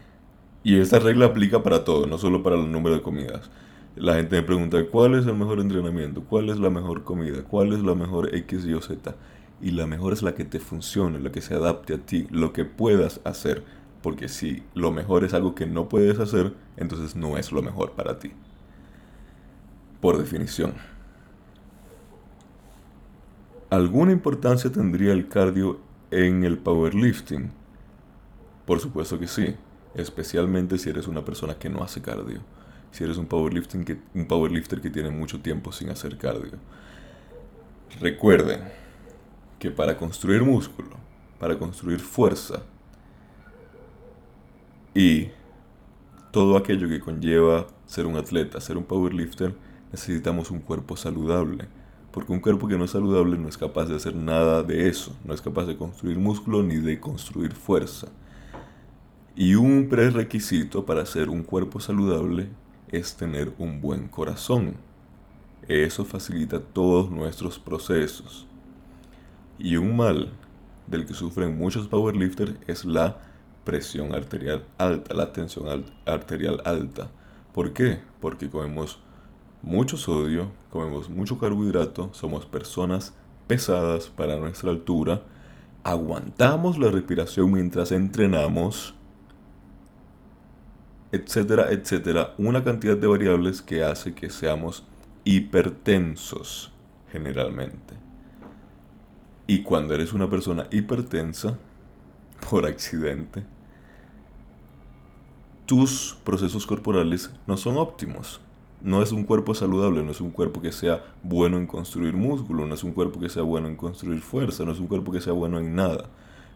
y 0.63 0.79
esta 0.79 0.99
regla 0.99 1.27
aplica 1.27 1.63
para 1.63 1.83
todo, 1.83 2.07
no 2.07 2.17
solo 2.17 2.43
para 2.43 2.55
el 2.55 2.71
número 2.71 2.95
de 2.95 3.01
comidas. 3.01 3.51
La 3.95 4.15
gente 4.15 4.35
me 4.35 4.43
pregunta 4.43 4.83
cuál 4.91 5.15
es 5.15 5.25
el 5.25 5.35
mejor 5.35 5.59
entrenamiento, 5.59 6.23
cuál 6.23 6.49
es 6.49 6.57
la 6.57 6.69
mejor 6.69 7.03
comida, 7.03 7.43
cuál 7.43 7.71
es 7.71 7.79
la 7.79 7.95
mejor 7.95 8.33
X, 8.35 8.65
Y 8.65 8.73
o 8.73 8.81
Z. 8.81 9.15
Y 9.61 9.71
la 9.71 9.87
mejor 9.87 10.13
es 10.13 10.21
la 10.21 10.33
que 10.35 10.43
te 10.43 10.59
funcione, 10.59 11.19
la 11.19 11.31
que 11.31 11.41
se 11.41 11.55
adapte 11.55 11.93
a 11.93 11.97
ti, 11.99 12.27
lo 12.29 12.51
que 12.51 12.65
puedas 12.65 13.21
hacer. 13.23 13.63
Porque 14.01 14.27
si 14.27 14.63
lo 14.73 14.91
mejor 14.91 15.23
es 15.23 15.33
algo 15.33 15.55
que 15.55 15.65
no 15.65 15.87
puedes 15.87 16.19
hacer, 16.19 16.53
entonces 16.77 17.15
no 17.15 17.37
es 17.37 17.51
lo 17.51 17.61
mejor 17.61 17.93
para 17.93 18.19
ti. 18.19 18.31
Por 20.01 20.17
definición. 20.17 20.73
¿Alguna 23.75 24.13
importancia 24.13 24.71
tendría 24.71 25.11
el 25.11 25.27
cardio 25.27 25.81
en 26.09 26.45
el 26.45 26.57
powerlifting? 26.57 27.51
Por 28.65 28.79
supuesto 28.79 29.19
que 29.19 29.27
sí, 29.27 29.53
especialmente 29.95 30.77
si 30.77 30.89
eres 30.89 31.09
una 31.09 31.25
persona 31.25 31.55
que 31.55 31.67
no 31.69 31.83
hace 31.83 32.01
cardio. 32.01 32.39
Si 32.91 33.03
eres 33.03 33.17
un, 33.17 33.25
powerlifting 33.25 33.83
que, 33.83 33.97
un 34.13 34.27
powerlifter 34.27 34.79
que 34.79 34.89
tiene 34.89 35.09
mucho 35.09 35.41
tiempo 35.41 35.73
sin 35.73 35.89
hacer 35.89 36.17
cardio. 36.17 36.53
Recuerden 37.99 38.61
que 39.59 39.71
para 39.71 39.97
construir 39.97 40.41
músculo, 40.41 40.95
para 41.37 41.59
construir 41.59 41.99
fuerza 41.99 42.63
y 44.93 45.31
todo 46.31 46.55
aquello 46.55 46.87
que 46.87 47.01
conlleva 47.01 47.67
ser 47.87 48.05
un 48.05 48.15
atleta, 48.15 48.61
ser 48.61 48.77
un 48.77 48.85
powerlifter, 48.85 49.53
necesitamos 49.91 50.49
un 50.49 50.59
cuerpo 50.59 50.95
saludable 50.95 51.67
porque 52.15 52.31
un 52.31 52.39
cuerpo 52.39 52.69
que 52.69 52.77
no 52.77 52.85
es 52.85 52.91
saludable 52.91 53.37
no 53.37 53.49
es 53.49 53.57
capaz 53.57 53.87
de 53.87 53.97
hacer 53.97 54.15
nada 54.15 54.63
de 54.63 54.87
eso, 54.87 55.13
no 55.25 55.33
es 55.33 55.41
capaz 55.41 55.65
de 55.65 55.75
construir 55.75 56.17
músculo 56.17 56.63
ni 56.63 56.77
de 56.77 56.97
construir 56.97 57.51
fuerza. 57.51 58.07
Y 59.35 59.55
un 59.55 59.89
prerequisito 59.89 60.85
para 60.85 61.05
ser 61.05 61.27
un 61.27 61.43
cuerpo 61.43 61.81
saludable 61.81 62.47
es 62.87 63.17
tener 63.17 63.51
un 63.57 63.81
buen 63.81 64.07
corazón. 64.07 64.75
Eso 65.67 66.05
facilita 66.05 66.61
todos 66.61 67.11
nuestros 67.11 67.59
procesos. 67.59 68.47
Y 69.59 69.75
un 69.75 69.97
mal 69.97 70.31
del 70.87 71.05
que 71.05 71.13
sufren 71.13 71.57
muchos 71.57 71.89
powerlifters 71.89 72.53
es 72.65 72.85
la 72.85 73.17
presión 73.65 74.15
arterial 74.15 74.63
alta, 74.77 75.13
la 75.13 75.33
tensión 75.33 75.83
arterial 76.05 76.61
alta. 76.63 77.11
¿Por 77.53 77.73
qué? 77.73 77.99
Porque 78.21 78.49
comemos 78.49 79.01
mucho 79.65 79.97
sodio, 79.97 80.51
comemos 80.69 81.09
mucho 81.09 81.39
carbohidrato, 81.39 82.11
somos 82.13 82.45
personas 82.45 83.15
pesadas 83.47 84.09
para 84.09 84.37
nuestra 84.37 84.69
altura, 84.69 85.23
aguantamos 85.83 86.77
la 86.77 86.91
respiración 86.91 87.51
mientras 87.51 87.91
entrenamos, 87.91 88.93
etcétera, 91.11 91.71
etcétera. 91.71 92.35
Una 92.37 92.63
cantidad 92.63 92.95
de 92.95 93.07
variables 93.07 93.63
que 93.63 93.83
hace 93.83 94.13
que 94.13 94.29
seamos 94.29 94.83
hipertensos 95.23 96.71
generalmente. 97.11 97.95
Y 99.47 99.63
cuando 99.63 99.95
eres 99.95 100.13
una 100.13 100.29
persona 100.29 100.67
hipertensa, 100.69 101.57
por 102.51 102.67
accidente, 102.67 103.43
tus 105.65 106.19
procesos 106.23 106.67
corporales 106.67 107.31
no 107.47 107.57
son 107.57 107.77
óptimos 107.77 108.41
no 108.85 109.01
es 109.01 109.11
un 109.11 109.23
cuerpo 109.23 109.55
saludable, 109.55 110.03
no 110.03 110.11
es 110.11 110.21
un 110.21 110.29
cuerpo 110.29 110.61
que 110.61 110.71
sea 110.71 111.03
bueno 111.23 111.57
en 111.57 111.65
construir 111.65 112.13
músculo, 112.13 112.67
no 112.67 112.75
es 112.75 112.83
un 112.83 112.91
cuerpo 112.91 113.19
que 113.19 113.29
sea 113.29 113.41
bueno 113.41 113.67
en 113.67 113.75
construir 113.75 114.21
fuerza, 114.21 114.63
no 114.63 114.71
es 114.73 114.79
un 114.79 114.85
cuerpo 114.85 115.11
que 115.11 115.21
sea 115.21 115.33
bueno 115.33 115.57
en 115.57 115.75
nada. 115.75 116.11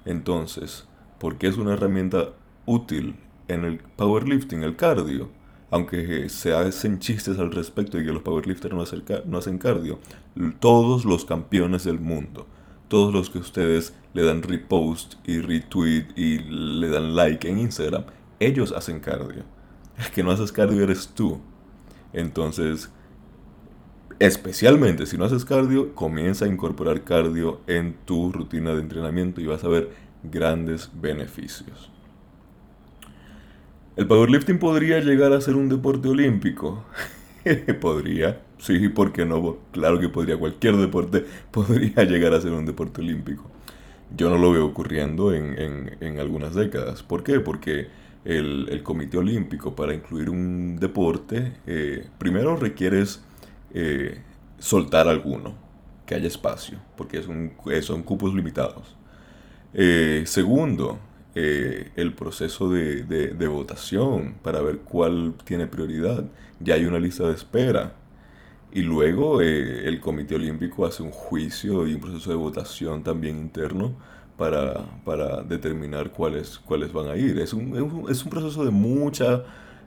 Entonces, 0.06 0.88
¿por 1.18 1.38
qué 1.38 1.48
es 1.48 1.58
una 1.58 1.74
herramienta 1.74 2.30
útil 2.68 3.16
en 3.48 3.66
el 3.66 3.80
powerlifting, 3.80 4.62
el 4.62 4.76
cardio? 4.76 5.30
Aunque 5.72 6.30
se 6.30 6.54
hacen 6.54 7.00
chistes 7.00 7.40
al 7.40 7.52
respecto 7.52 7.98
de 7.98 8.06
que 8.06 8.14
los 8.14 8.22
powerlifters 8.22 8.76
no 8.76 8.84
no 9.26 9.38
hacen 9.40 9.58
cardio, 9.58 9.98
todos 10.60 11.06
los 11.06 11.26
campeones 11.26 11.84
del 11.84 12.00
mundo, 12.00 12.46
todos 12.90 13.12
los 13.12 13.32
que 13.32 13.40
ustedes 13.40 13.96
le 14.14 14.22
dan 14.22 14.44
repost 14.44 15.16
y 15.28 15.40
retweet 15.40 16.06
y 16.16 16.38
le 16.38 16.90
dan 16.90 17.16
like 17.16 17.50
en 17.50 17.58
Instagram, 17.58 18.04
ellos 18.40 18.72
hacen 18.72 19.00
cardio. 19.00 19.46
El 19.98 20.12
que 20.12 20.22
no 20.22 20.30
haces 20.30 20.52
cardio 20.52 20.84
eres 20.84 21.10
tú. 21.10 21.42
Entonces, 22.14 22.92
especialmente 24.20 25.06
si 25.06 25.18
no 25.18 25.26
haces 25.26 25.46
cardio, 25.46 25.94
comienza 25.96 26.46
a 26.46 26.48
incorporar 26.48 27.04
cardio 27.04 27.62
en 27.68 27.96
tu 28.06 28.32
rutina 28.32 28.74
de 28.74 28.82
entrenamiento 28.82 29.42
y 29.42 29.46
vas 29.46 29.64
a 29.64 29.70
ver 29.70 29.90
grandes 30.24 30.92
beneficios. 30.94 31.92
¿El 33.96 34.08
powerlifting 34.08 34.60
podría 34.60 35.00
llegar 35.00 35.34
a 35.34 35.42
ser 35.42 35.56
un 35.56 35.68
deporte 35.68 36.08
olímpico? 36.08 36.86
podría, 37.82 38.42
sí, 38.58 38.90
¿por 38.90 39.12
qué 39.12 39.26
no? 39.26 39.58
Claro 39.72 40.00
que 40.00 40.10
podría, 40.10 40.38
cualquier 40.38 40.78
deporte 40.78 41.26
podría 41.52 42.04
llegar 42.04 42.34
a 42.34 42.42
ser 42.42 42.52
un 42.52 42.66
deporte 42.66 43.02
olímpico. 43.02 43.44
Yo 44.16 44.30
no 44.30 44.38
lo 44.38 44.52
veo 44.52 44.66
ocurriendo 44.66 45.34
en, 45.34 45.98
en, 46.00 46.20
algunas 46.20 46.56
décadas. 46.56 47.04
¿Por 47.04 47.24
qué? 47.24 47.40
Porque 47.40 47.90
el, 48.30 48.82
Comité 48.84 49.18
Olímpico 49.18 49.76
para 49.76 49.94
incluir 49.94 50.30
un 50.30 50.78
deporte, 50.80 51.54
eh, 51.66 52.08
primero 52.18 52.56
requieres 52.56 53.24
eh, 53.74 54.22
soltar 54.60 55.08
alguno, 55.08 55.56
que 56.06 56.16
haya 56.16 56.28
espacio, 56.28 56.80
porque 56.98 57.20
un, 57.20 57.54
son 57.82 58.04
cupos 58.04 58.34
limitados. 58.34 58.96
Eh, 59.74 60.24
segundo, 60.26 61.00
el 61.36 62.14
proceso 62.16 62.70
de, 62.70 63.48
votación 63.48 64.36
para 64.44 64.62
ver 64.62 64.80
cuál 64.80 65.36
tiene 65.46 65.68
prioridad. 65.68 66.26
Ya 66.60 66.76
hay 66.76 66.86
una 66.86 67.00
lista 67.00 67.28
de 67.28 67.36
espera. 67.36 67.94
Y 68.72 68.82
luego 68.82 69.42
eh, 69.42 69.88
el 69.88 70.00
Comité 70.00 70.36
Olímpico 70.36 70.86
hace 70.86 71.02
un 71.02 71.12
juicio 71.12 71.88
y 71.88 71.94
un 71.96 72.02
proceso 72.02 72.30
de 72.30 72.36
votación 72.36 73.04
también 73.04 73.38
interno 73.38 73.96
para, 74.40 74.86
para 75.06 75.44
determinar 75.44 76.12
cuáles, 76.12 76.58
cuáles 76.58 76.92
van 76.92 77.10
a 77.10 77.16
ir. 77.16 77.38
Es 77.38 77.54
un, 77.54 78.08
es 78.10 78.24
un 78.24 78.30
proceso 78.32 78.66
de, 78.66 78.72
mucha, 78.72 79.44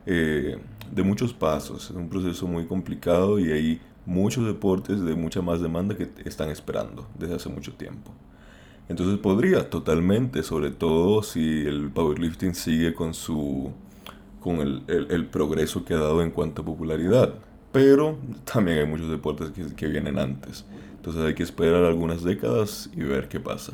eh, 0.06 0.56
de 0.92 1.02
muchos 1.02 1.32
pasos, 1.32 1.90
es 1.90 1.96
un 1.96 2.08
proceso 2.08 2.46
muy 2.46 2.66
complicado 2.66 3.40
y 3.40 3.50
hay 3.50 3.80
muchos 4.06 4.46
deportes 4.46 5.00
de 5.00 5.16
mucha 5.16 5.42
más 5.42 5.60
demanda 5.60 5.96
que 5.96 6.08
están 6.24 6.50
esperando 6.50 7.08
desde 7.18 7.34
hace 7.34 7.48
mucho 7.48 7.72
tiempo. 7.72 8.12
Entonces 8.88 9.18
podría 9.18 9.68
totalmente, 9.70 10.44
sobre 10.44 10.70
todo 10.70 11.24
si 11.24 11.66
el 11.66 11.90
powerlifting 11.90 12.54
sigue 12.54 12.94
con 12.94 13.14
su 13.14 13.72
con 14.38 14.60
el, 14.60 14.84
el 14.88 15.26
progreso 15.26 15.84
que 15.84 15.94
ha 15.94 15.98
dado 15.98 16.20
en 16.20 16.30
cuanto 16.30 16.62
a 16.62 16.64
popularidad 16.64 17.34
pero 17.72 18.18
también 18.44 18.78
hay 18.78 18.86
muchos 18.86 19.10
deportes 19.10 19.50
que, 19.74 19.88
vienen 19.88 20.18
antes. 20.18 20.64
Entonces 20.96 21.22
hay 21.24 21.34
que 21.34 21.42
esperar 21.42 21.84
algunas 21.84 22.22
décadas 22.22 22.90
y 22.94 23.02
ver 23.02 23.28
qué 23.28 23.40
pasa. 23.40 23.72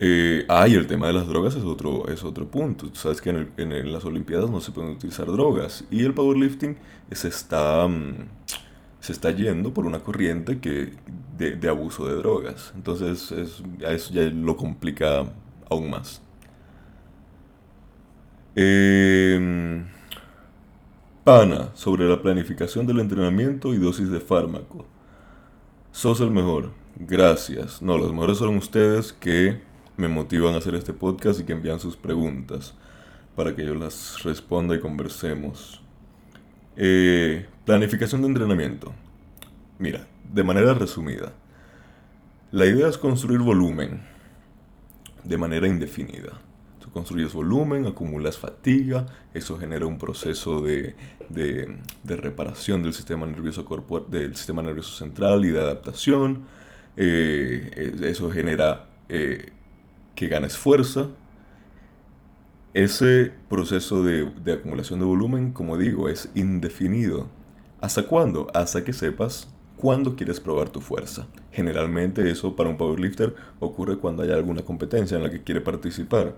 Eh, 0.00 0.44
ah, 0.48 0.68
y 0.68 0.74
el 0.74 0.86
tema 0.86 1.08
de 1.08 1.12
las 1.12 1.26
drogas 1.26 1.56
es 1.56 1.64
otro, 1.64 2.08
es 2.08 2.22
otro 2.24 2.46
punto. 2.48 2.88
Tú 2.88 2.96
sabes 2.96 3.20
que 3.20 3.30
en, 3.30 3.92
las 3.92 4.04
Olimpiadas 4.04 4.50
no 4.50 4.60
se 4.60 4.72
pueden 4.72 4.92
utilizar 4.92 5.26
drogas. 5.26 5.84
Y 5.90 6.04
el 6.04 6.14
powerlifting 6.14 6.76
se 7.10 7.28
está, 7.28 7.86
mm, 7.88 8.28
se 9.00 9.12
está 9.12 9.30
yendo 9.30 9.74
por 9.74 9.86
una 9.86 10.00
corriente 10.00 10.60
que, 10.60 10.92
de, 11.36 11.68
abuso 11.68 12.06
de 12.06 12.14
drogas. 12.16 12.72
Entonces 12.76 13.32
eso 13.32 13.64
ya 14.12 14.22
lo 14.22 14.56
complica 14.56 15.24
aún 15.70 15.90
más. 15.90 16.22
Eh, 18.54 19.84
Pana, 21.28 21.70
sobre 21.74 22.08
la 22.08 22.22
planificación 22.22 22.86
del 22.86 23.00
entrenamiento 23.00 23.74
y 23.74 23.76
dosis 23.76 24.10
de 24.10 24.18
fármaco. 24.18 24.86
Sos 25.92 26.20
el 26.20 26.30
mejor. 26.30 26.70
Gracias. 26.96 27.82
No, 27.82 27.98
los 27.98 28.12
mejores 28.12 28.38
son 28.38 28.56
ustedes 28.56 29.12
que 29.12 29.60
me 29.98 30.08
motivan 30.08 30.54
a 30.54 30.58
hacer 30.58 30.74
este 30.74 30.94
podcast 30.94 31.40
y 31.40 31.44
que 31.44 31.52
envían 31.52 31.78
sus 31.78 31.96
preguntas 31.96 32.72
para 33.36 33.54
que 33.54 33.66
yo 33.66 33.74
las 33.74 34.22
responda 34.22 34.74
y 34.74 34.80
conversemos. 34.80 35.82
Eh, 36.76 37.46
planificación 37.66 38.22
de 38.22 38.28
entrenamiento. 38.28 38.94
Mira, 39.78 40.06
de 40.32 40.42
manera 40.42 40.72
resumida, 40.72 41.34
la 42.50 42.64
idea 42.64 42.88
es 42.88 42.96
construir 42.96 43.40
volumen 43.40 44.00
de 45.24 45.36
manera 45.36 45.68
indefinida 45.68 46.40
construyes 46.92 47.32
volumen, 47.32 47.86
acumulas 47.86 48.38
fatiga, 48.38 49.06
eso 49.34 49.58
genera 49.58 49.86
un 49.86 49.98
proceso 49.98 50.62
de, 50.62 50.94
reparación 52.04 52.82
del 52.82 52.92
sistema, 52.92 53.26
nervioso 53.26 53.64
del 54.08 54.36
sistema 54.36 54.62
nervioso 54.62 54.96
central 54.96 55.44
y 55.44 55.50
de 55.50 55.60
adaptación. 55.60 56.44
Eh, 56.96 57.94
eso 58.02 58.30
genera 58.30 58.86
eh, 59.08 59.52
que 60.18 60.26
ganes 60.26 60.58
fuerza. 60.58 61.10
Ese 62.74 63.30
proceso 63.48 64.02
de, 64.02 64.52
acumulación 64.52 64.98
de 64.98 65.04
volumen, 65.04 65.52
como 65.52 65.78
digo, 65.78 66.08
es 66.08 66.28
indefinido. 66.34 67.28
¿Hasta 67.80 68.02
cuándo? 68.02 68.48
Hasta 68.52 68.82
que 68.82 68.92
sepas 68.92 69.48
cuándo 69.76 70.16
quieres 70.16 70.40
probar 70.40 70.70
tu 70.70 70.80
fuerza. 70.80 71.28
Generalmente 71.52 72.28
eso 72.28 72.56
para 72.56 72.68
un 72.68 72.76
powerlifter 72.76 73.36
ocurre 73.60 73.98
cuando 73.98 74.24
hay 74.24 74.32
alguna 74.32 74.62
competencia 74.62 75.16
en 75.16 75.22
la 75.22 75.30
que 75.30 75.44
quiere 75.44 75.60
participar. 75.60 76.34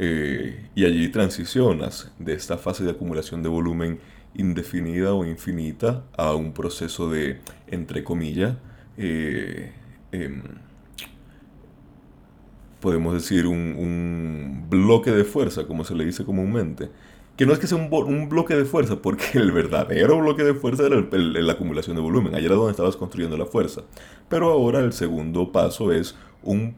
Eh, 0.00 0.70
y 0.74 0.84
allí 0.84 1.08
transicionas 1.08 2.10
de 2.18 2.32
esta 2.32 2.58
fase 2.58 2.82
de 2.82 2.90
acumulación 2.90 3.44
de 3.44 3.48
volumen 3.48 4.00
indefinida 4.34 5.14
o 5.14 5.24
infinita 5.24 6.02
a 6.16 6.34
un 6.34 6.52
proceso 6.52 7.08
de, 7.08 7.38
entre 7.68 8.02
comillas, 8.02 8.56
eh, 8.96 9.72
em, 10.10 10.42
podemos 12.84 13.14
decir 13.14 13.46
un, 13.46 14.66
bloque 14.68 15.10
de 15.10 15.24
fuerza, 15.24 15.66
como 15.66 15.84
se 15.84 15.94
le 15.94 16.04
dice 16.04 16.22
comúnmente. 16.22 16.90
Que 17.34 17.46
no 17.46 17.54
es 17.54 17.58
que 17.58 17.66
sea 17.66 17.78
un, 17.78 18.28
bloque 18.28 18.54
de 18.54 18.66
fuerza, 18.66 19.00
porque 19.00 19.24
el 19.38 19.52
verdadero 19.52 20.18
bloque 20.18 20.44
de 20.44 20.52
fuerza 20.52 20.84
era 20.86 20.96
la 21.00 21.52
acumulación 21.54 21.96
de 21.96 22.02
volumen. 22.02 22.34
Allí 22.34 22.44
era 22.44 22.56
donde 22.56 22.72
estabas 22.72 22.96
construyendo 22.96 23.38
la 23.38 23.46
fuerza. 23.46 23.84
Pero 24.28 24.50
ahora 24.50 24.80
el 24.80 24.92
segundo 24.92 25.50
paso 25.50 25.92
es 25.92 26.14
un 26.42 26.74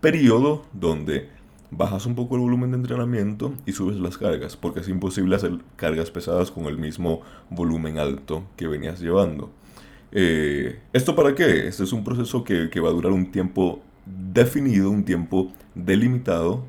periodo 0.00 0.64
donde 0.72 1.28
bajas 1.70 2.06
un 2.06 2.14
poco 2.14 2.36
el 2.36 2.40
volumen 2.40 2.70
de 2.70 2.78
entrenamiento 2.78 3.52
y 3.66 3.72
subes 3.72 3.98
las 3.98 4.16
cargas, 4.16 4.56
porque 4.56 4.80
es 4.80 4.88
imposible 4.88 5.36
hacer 5.36 5.58
cargas 5.76 6.10
pesadas 6.10 6.50
con 6.50 6.64
el 6.64 6.78
mismo 6.78 7.20
volumen 7.50 7.98
alto 7.98 8.44
que 8.56 8.68
venías 8.68 9.00
llevando. 9.00 9.50
Eh, 10.12 10.80
¿Esto 10.94 11.14
para 11.14 11.34
qué? 11.34 11.66
Este 11.68 11.84
es 11.84 11.92
un 11.92 12.04
proceso 12.04 12.42
que 12.42 12.80
va 12.80 12.88
a 12.88 12.92
durar 12.92 13.12
un 13.12 13.30
tiempo 13.30 13.82
definido, 14.06 14.90
un 14.90 15.04
tiempo 15.04 15.52
delimitado, 15.74 16.64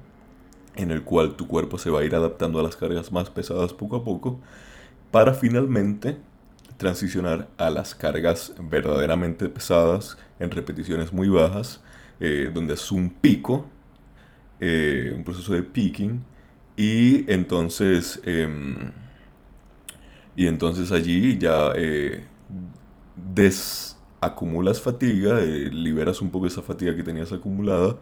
en 0.76 0.92
el 0.92 1.04
cual 1.04 1.36
tu 1.36 1.48
cuerpo 1.48 1.78
se 1.78 1.90
va 1.90 2.02
a 2.02 2.04
ir 2.04 2.16
adaptando 2.16 2.60
a 2.60 2.64
las 2.64 2.76
cargas 2.76 3.12
más 3.12 3.30
pesadas 3.30 3.74
poco 3.74 3.96
a 3.98 4.04
poco, 4.04 4.40
para 5.12 5.34
finalmente 5.34 6.18
transicionar 6.78 7.48
a 7.58 7.70
las 7.70 7.96
cargas 7.96 8.54
verdaderamente 8.60 9.50
pesadas 9.50 10.18
en 10.40 10.52
repeticiones 10.52 11.14
muy 11.14 11.30
bajas, 11.30 11.82
eh, 12.20 12.52
donde 12.54 12.74
es 12.74 12.92
un 12.92 13.10
pico 13.10 13.68
eh, 14.60 15.14
un 15.16 15.24
proceso 15.24 15.54
de 15.54 15.62
picking 15.62 16.24
y 16.76 17.32
entonces 17.32 18.20
em, 18.26 18.92
y 20.36 20.48
entonces 20.48 20.92
allí 20.92 21.38
ya 21.38 21.74
eh, 21.76 22.24
desacumulas 24.22 24.82
fatiga, 24.82 25.40
eh, 25.42 25.70
liberas 25.72 26.22
un 26.22 26.30
poco 26.30 26.48
esa 26.48 26.62
fatiga 26.62 26.96
que 26.96 27.04
tenías 27.04 27.32
acumulada 27.32 27.98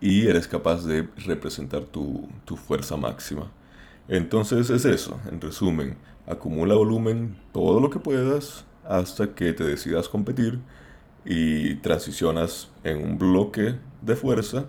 y 0.00 0.26
eres 0.26 0.48
capaz 0.48 0.84
de 0.84 1.08
representar 1.26 1.84
tu, 1.84 2.28
tu 2.44 2.56
fuerza 2.56 2.96
máxima. 2.96 3.50
Entonces 4.08 4.70
es 4.70 4.84
eso, 4.84 5.20
en 5.30 5.40
resumen, 5.40 5.96
acumula 6.26 6.74
volumen 6.74 7.36
todo 7.52 7.80
lo 7.80 7.90
que 7.90 7.98
puedas 7.98 8.64
hasta 8.88 9.34
que 9.34 9.52
te 9.52 9.64
decidas 9.64 10.08
competir 10.08 10.58
y 11.24 11.76
transicionas 11.76 12.70
en 12.82 13.02
un 13.02 13.18
bloque 13.18 13.76
de 14.02 14.16
fuerza 14.16 14.64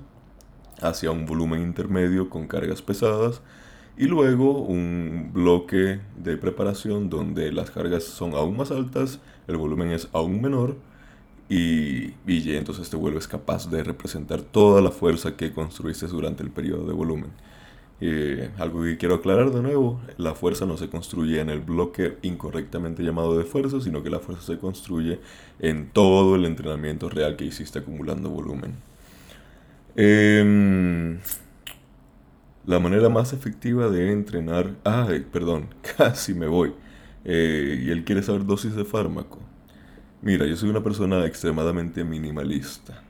hacia 0.81 1.11
un 1.11 1.25
volumen 1.25 1.61
intermedio 1.61 2.29
con 2.29 2.47
cargas 2.47 2.81
pesadas 2.81 3.41
y 3.97 4.05
luego 4.05 4.61
un 4.61 5.31
bloque 5.33 6.01
de 6.17 6.37
preparación 6.37 7.09
donde 7.09 7.51
las 7.51 7.71
cargas 7.71 8.03
son 8.03 8.33
aún 8.33 8.57
más 8.57 8.71
altas, 8.71 9.19
el 9.47 9.57
volumen 9.57 9.91
es 9.91 10.07
aún 10.13 10.41
menor 10.41 10.77
y, 11.49 12.13
y 12.27 12.55
entonces 12.55 12.89
te 12.89 12.95
vuelves 12.95 13.27
capaz 13.27 13.69
de 13.69 13.83
representar 13.83 14.41
toda 14.41 14.81
la 14.81 14.91
fuerza 14.91 15.35
que 15.35 15.51
construiste 15.51 16.07
durante 16.07 16.43
el 16.43 16.51
periodo 16.51 16.87
de 16.87 16.93
volumen. 16.93 17.31
Eh, 18.03 18.49
algo 18.57 18.81
que 18.81 18.97
quiero 18.97 19.15
aclarar 19.15 19.51
de 19.51 19.61
nuevo, 19.61 20.01
la 20.17 20.33
fuerza 20.33 20.65
no 20.65 20.75
se 20.75 20.89
construye 20.89 21.39
en 21.39 21.49
el 21.51 21.59
bloque 21.59 22.17
incorrectamente 22.23 23.03
llamado 23.03 23.37
de 23.37 23.43
fuerza, 23.43 23.79
sino 23.79 24.01
que 24.01 24.09
la 24.09 24.19
fuerza 24.19 24.43
se 24.53 24.57
construye 24.57 25.19
en 25.59 25.89
todo 25.91 26.35
el 26.35 26.45
entrenamiento 26.45 27.09
real 27.09 27.35
que 27.35 27.45
hiciste 27.45 27.79
acumulando 27.79 28.29
volumen. 28.29 28.73
Em, 29.95 31.19
la 32.65 32.79
manera 32.79 33.09
más 33.09 33.33
efectiva 33.33 33.89
de 33.89 34.11
entrenar... 34.11 34.75
Ay, 34.83 35.25
perdón, 35.31 35.67
casi 35.97 36.33
me 36.33 36.47
voy. 36.47 36.73
Eh, 37.25 37.83
y 37.85 37.89
él 37.91 38.03
quiere 38.03 38.23
saber 38.23 38.45
dosis 38.45 38.75
de 38.75 38.85
fármaco. 38.85 39.39
Mira, 40.21 40.45
yo 40.45 40.55
soy 40.55 40.69
una 40.69 40.83
persona 40.83 41.25
extremadamente 41.25 42.03
minimalista. 42.03 43.03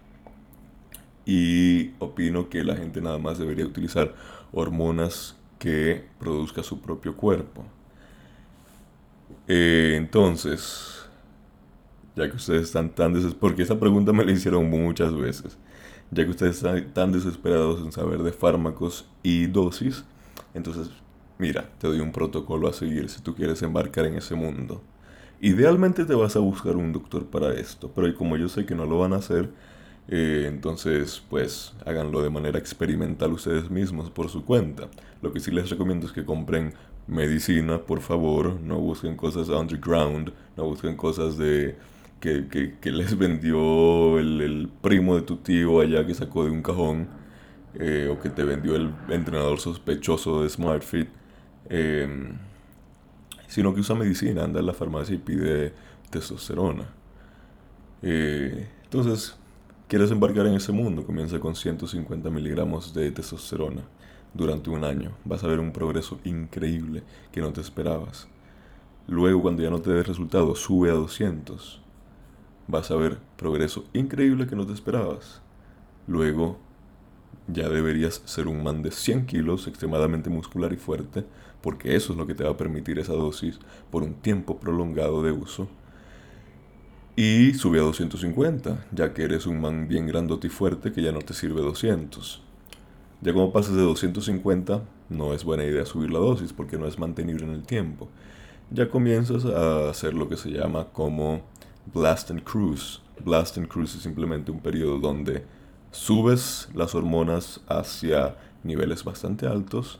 Y 1.25 1.91
opino 1.99 2.49
que 2.49 2.63
la 2.63 2.75
gente 2.75 3.01
nada 3.01 3.17
más 3.17 3.37
debería 3.37 3.65
utilizar 3.65 4.15
hormonas 4.51 5.37
que 5.59 6.05
produzca 6.19 6.63
su 6.63 6.81
propio 6.81 7.15
cuerpo. 7.15 7.63
Eh, 9.47 9.95
entonces, 9.97 11.05
ya 12.15 12.29
que 12.29 12.35
ustedes 12.35 12.63
están 12.63 12.89
tan 12.89 13.13
desesperados, 13.13 13.39
porque 13.39 13.63
esa 13.63 13.79
pregunta 13.79 14.13
me 14.13 14.25
la 14.25 14.31
hicieron 14.31 14.69
muchas 14.69 15.15
veces 15.15 15.57
ya 16.11 16.25
que 16.25 16.29
ustedes 16.29 16.57
están 16.57 16.93
tan 16.93 17.11
desesperados 17.11 17.81
en 17.81 17.91
saber 17.91 18.21
de 18.21 18.33
fármacos 18.33 19.07
y 19.23 19.47
dosis, 19.47 20.03
entonces 20.53 20.89
mira, 21.41 21.69
te 21.79 21.87
doy 21.87 21.99
un 21.99 22.11
protocolo 22.11 22.69
a 22.69 22.73
seguir 22.73 23.09
si 23.09 23.19
tú 23.21 23.33
quieres 23.33 23.61
embarcar 23.63 24.05
en 24.05 24.15
ese 24.15 24.35
mundo. 24.35 24.81
Idealmente 25.41 26.05
te 26.05 26.13
vas 26.13 26.35
a 26.35 26.39
buscar 26.39 26.75
un 26.75 26.93
doctor 26.93 27.25
para 27.25 27.53
esto, 27.55 27.91
pero 27.95 28.13
como 28.15 28.37
yo 28.37 28.47
sé 28.47 28.63
que 28.65 28.75
no 28.75 28.85
lo 28.85 28.99
van 28.99 29.13
a 29.13 29.17
hacer, 29.17 29.49
eh, 30.07 30.45
entonces 30.47 31.23
pues 31.31 31.73
háganlo 31.83 32.21
de 32.21 32.29
manera 32.29 32.59
experimental 32.59 33.33
ustedes 33.33 33.71
mismos 33.71 34.11
por 34.11 34.29
su 34.29 34.45
cuenta. 34.45 34.87
Lo 35.23 35.33
que 35.33 35.39
sí 35.39 35.49
les 35.49 35.67
recomiendo 35.67 36.05
es 36.05 36.13
que 36.13 36.23
compren 36.25 36.75
medicina, 37.07 37.79
por 37.79 38.01
favor, 38.01 38.59
no 38.61 38.77
busquen 38.77 39.15
cosas 39.17 39.49
underground, 39.49 40.31
no 40.55 40.65
busquen 40.65 40.95
cosas 40.95 41.37
de 41.39 41.75
que, 42.19 42.91
les 42.91 43.17
vendió 43.17 44.19
el, 44.19 44.69
primo 44.81 45.15
de 45.15 45.23
tu 45.23 45.37
tío 45.37 45.81
allá 45.81 46.05
que 46.05 46.13
sacó 46.13 46.45
de 46.45 46.51
un 46.51 46.61
cajón, 46.61 47.07
eh, 47.79 48.09
o 48.11 48.19
que 48.21 48.29
te 48.29 48.43
vendió 48.43 48.75
el 48.75 48.93
entrenador 49.09 49.59
sospechoso 49.59 50.43
de 50.43 50.49
SmartFit. 50.49 51.20
Eh, 51.69 52.07
sino 53.47 53.73
que 53.73 53.81
usa 53.81 53.95
medicina, 53.95 54.45
anda 54.45 54.61
en 54.61 54.65
la 54.65 54.73
farmacia 54.73 55.13
y 55.13 55.17
pide 55.17 55.73
testosterona. 56.09 56.85
Eh, 58.01 58.67
entonces, 58.85 59.35
quieres 59.89 60.09
embarcar 60.09 60.47
en 60.47 60.53
ese 60.53 60.71
mundo, 60.71 61.05
comienza 61.05 61.37
con 61.39 61.55
150 61.55 62.29
miligramos 62.29 62.93
de 62.93 63.11
testosterona 63.11 63.81
durante 64.33 64.69
un 64.69 64.85
año. 64.85 65.11
Vas 65.25 65.43
a 65.43 65.47
ver 65.47 65.59
un 65.59 65.73
progreso 65.73 66.21
increíble 66.23 67.03
que 67.33 67.41
no 67.41 67.51
te 67.51 67.59
esperabas. 67.59 68.29
Luego, 69.07 69.41
cuando 69.41 69.63
ya 69.63 69.69
no 69.69 69.81
te 69.81 69.91
dé 69.91 70.03
resultado, 70.03 70.55
sube 70.55 70.89
a 70.89 70.93
200. 70.93 71.81
Vas 72.67 72.89
a 72.89 72.95
ver 72.95 73.17
progreso 73.35 73.83
increíble 73.91 74.47
que 74.47 74.55
no 74.55 74.65
te 74.65 74.71
esperabas. 74.71 75.41
Luego, 76.07 76.57
ya 77.47 77.67
deberías 77.67 78.21
ser 78.25 78.47
un 78.47 78.63
man 78.63 78.81
de 78.81 78.91
100 78.91 79.25
kilos, 79.25 79.67
extremadamente 79.67 80.29
muscular 80.29 80.71
y 80.71 80.77
fuerte, 80.77 81.25
porque 81.61 81.95
eso 81.95 82.13
es 82.13 82.19
lo 82.19 82.27
que 82.27 82.35
te 82.35 82.43
va 82.43 82.51
a 82.51 82.57
permitir 82.57 82.99
esa 82.99 83.13
dosis 83.13 83.59
por 83.89 84.03
un 84.03 84.15
tiempo 84.15 84.59
prolongado 84.59 85.23
de 85.23 85.31
uso. 85.31 85.67
Y 87.15 87.53
sube 87.53 87.79
a 87.79 87.83
250, 87.83 88.85
ya 88.91 89.13
que 89.13 89.23
eres 89.23 89.45
un 89.45 89.61
man 89.61 89.87
bien 89.87 90.07
grandote 90.07 90.47
y 90.47 90.49
fuerte 90.49 90.91
que 90.91 91.01
ya 91.01 91.11
no 91.11 91.19
te 91.19 91.33
sirve 91.33 91.61
200. 91.61 92.41
Ya 93.21 93.33
como 93.33 93.51
pasas 93.51 93.75
de 93.75 93.81
250, 93.81 94.81
no 95.09 95.33
es 95.33 95.43
buena 95.43 95.63
idea 95.63 95.85
subir 95.85 96.11
la 96.11 96.19
dosis 96.19 96.53
porque 96.53 96.77
no 96.77 96.87
es 96.87 96.97
mantenible 96.97 97.45
en 97.45 97.51
el 97.51 97.63
tiempo. 97.63 98.09
Ya 98.71 98.89
comienzas 98.89 99.45
a 99.45 99.89
hacer 99.89 100.13
lo 100.13 100.29
que 100.29 100.37
se 100.37 100.49
llama 100.49 100.87
como 100.93 101.41
Blast 101.93 102.31
and 102.31 102.43
Cruise. 102.43 103.01
Blast 103.23 103.57
and 103.57 103.67
Cruise 103.67 103.93
es 103.95 104.01
simplemente 104.01 104.51
un 104.51 104.61
periodo 104.61 104.97
donde 104.97 105.43
subes 105.91 106.69
las 106.73 106.95
hormonas 106.95 107.59
hacia 107.67 108.37
niveles 108.63 109.03
bastante 109.03 109.45
altos 109.45 109.99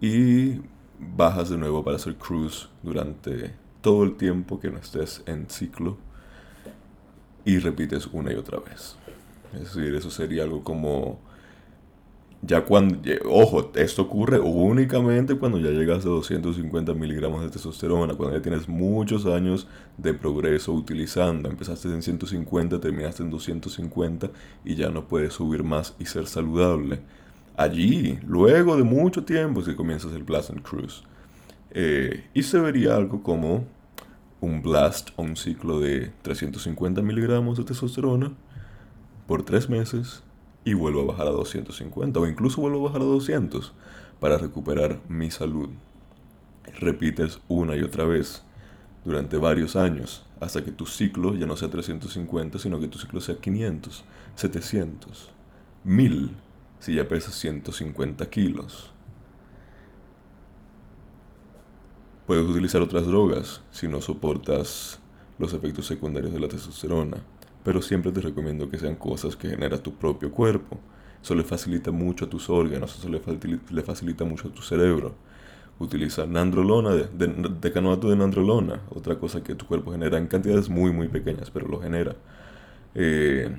y 0.00 0.60
bajas 0.98 1.50
de 1.50 1.58
nuevo 1.58 1.84
para 1.84 1.96
hacer 1.96 2.16
cruise 2.16 2.68
durante 2.82 3.54
todo 3.80 4.04
el 4.04 4.16
tiempo 4.16 4.60
que 4.60 4.70
no 4.70 4.78
estés 4.78 5.22
en 5.26 5.48
ciclo 5.48 5.96
y 7.44 7.58
repites 7.58 8.06
una 8.08 8.32
y 8.32 8.36
otra 8.36 8.58
vez. 8.58 8.96
Es 9.54 9.74
decir, 9.74 9.94
eso 9.94 10.10
sería 10.10 10.42
algo 10.42 10.62
como 10.62 11.18
ya 12.42 12.64
cuando, 12.64 12.98
ojo, 13.28 13.72
esto 13.74 14.02
ocurre 14.02 14.38
únicamente 14.38 15.34
cuando 15.34 15.58
ya 15.58 15.70
llegas 15.70 16.04
a 16.06 16.08
250 16.08 16.94
miligramos 16.94 17.42
de 17.42 17.50
testosterona, 17.50 18.14
cuando 18.14 18.36
ya 18.36 18.42
tienes 18.42 18.68
muchos 18.68 19.26
años 19.26 19.66
de 19.96 20.14
progreso 20.14 20.72
utilizando. 20.72 21.48
Empezaste 21.48 21.88
en 21.88 22.02
150, 22.02 22.80
terminaste 22.80 23.24
en 23.24 23.30
250 23.30 24.30
y 24.64 24.76
ya 24.76 24.88
no 24.90 25.08
puedes 25.08 25.34
subir 25.34 25.64
más 25.64 25.96
y 25.98 26.04
ser 26.04 26.26
saludable. 26.28 27.00
Allí, 27.58 28.20
luego 28.24 28.76
de 28.76 28.84
mucho 28.84 29.24
tiempo, 29.24 29.62
si 29.62 29.74
comienzas 29.74 30.12
el 30.12 30.22
Blast 30.22 30.50
and 30.50 30.62
Cruise. 30.62 31.02
Eh, 31.72 32.24
y 32.32 32.44
se 32.44 32.60
vería 32.60 32.94
algo 32.94 33.20
como 33.24 33.66
un 34.40 34.62
blast 34.62 35.10
o 35.16 35.22
un 35.22 35.34
ciclo 35.34 35.80
de 35.80 36.12
350 36.22 37.02
miligramos 37.02 37.58
de 37.58 37.64
testosterona 37.64 38.32
por 39.26 39.42
tres 39.42 39.68
meses 39.68 40.22
y 40.64 40.74
vuelvo 40.74 41.00
a 41.00 41.06
bajar 41.06 41.26
a 41.26 41.30
250 41.30 42.20
o 42.20 42.28
incluso 42.28 42.60
vuelvo 42.60 42.78
a 42.78 42.90
bajar 42.90 43.02
a 43.02 43.06
200 43.06 43.72
para 44.20 44.38
recuperar 44.38 45.00
mi 45.08 45.32
salud. 45.32 45.70
Repites 46.78 47.40
una 47.48 47.74
y 47.74 47.82
otra 47.82 48.04
vez 48.04 48.44
durante 49.04 49.36
varios 49.36 49.74
años 49.74 50.24
hasta 50.38 50.62
que 50.62 50.70
tu 50.70 50.86
ciclo 50.86 51.34
ya 51.34 51.46
no 51.46 51.56
sea 51.56 51.68
350, 51.68 52.60
sino 52.60 52.78
que 52.78 52.86
tu 52.86 53.00
ciclo 53.00 53.20
sea 53.20 53.34
500, 53.38 54.04
700, 54.36 55.32
1000 55.82 56.47
si 56.80 56.94
ya 56.94 57.08
pesas 57.08 57.34
150 57.34 58.28
kilos. 58.30 58.92
Puedes 62.26 62.46
utilizar 62.46 62.82
otras 62.82 63.06
drogas 63.06 63.62
si 63.70 63.88
no 63.88 64.00
soportas 64.00 65.00
los 65.38 65.54
efectos 65.54 65.86
secundarios 65.86 66.32
de 66.32 66.40
la 66.40 66.48
testosterona 66.48 67.18
pero 67.68 67.82
siempre 67.82 68.12
te 68.12 68.22
recomiendo 68.22 68.70
que 68.70 68.78
sean 68.78 68.94
cosas 68.96 69.36
que 69.36 69.50
genera 69.50 69.76
tu 69.76 69.92
propio 69.92 70.30
cuerpo. 70.30 70.78
Eso 71.22 71.34
le 71.34 71.44
facilita 71.44 71.90
mucho 71.90 72.24
a 72.24 72.30
tus 72.30 72.48
órganos, 72.48 72.96
eso 72.96 73.10
le, 73.10 73.82
facilita 73.82 74.24
mucho 74.24 74.48
a 74.48 74.50
tu 74.50 74.62
cerebro. 74.62 75.14
Utiliza 75.78 76.26
nandrolona, 76.26 76.92
de, 76.92 77.26
decanoato 77.60 78.08
de 78.08 78.16
nandrolona, 78.16 78.80
otra 78.88 79.18
cosa 79.18 79.42
que 79.42 79.54
tu 79.54 79.66
cuerpo 79.66 79.92
genera 79.92 80.16
en 80.16 80.28
cantidades 80.28 80.70
muy 80.70 80.92
muy 80.92 81.08
pequeñas, 81.08 81.50
pero 81.50 81.68
lo 81.68 81.78
genera. 81.80 82.16
Eh, 82.94 83.54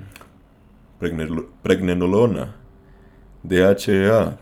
pregnenolona, 1.62 2.56
DHA, 3.42 4.38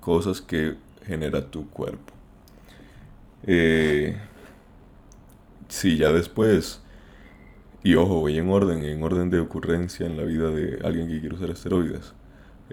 cosas 0.00 0.40
que 0.40 0.76
genera 1.06 1.50
tu 1.50 1.68
cuerpo. 1.70 2.12
Eh, 3.46 4.16
si 5.68 5.96
ya 5.96 6.12
después 6.12 6.82
y 7.82 7.94
ojo, 7.94 8.20
voy 8.20 8.36
en 8.38 8.48
orden, 8.50 8.84
en 8.84 9.02
orden 9.02 9.30
de 9.30 9.40
ocurrencia 9.40 10.04
en 10.06 10.16
la 10.16 10.24
vida 10.24 10.50
de 10.50 10.80
alguien 10.84 11.08
que 11.08 11.20
quiere 11.20 11.34
usar 11.36 11.50
esteroides. 11.50 12.12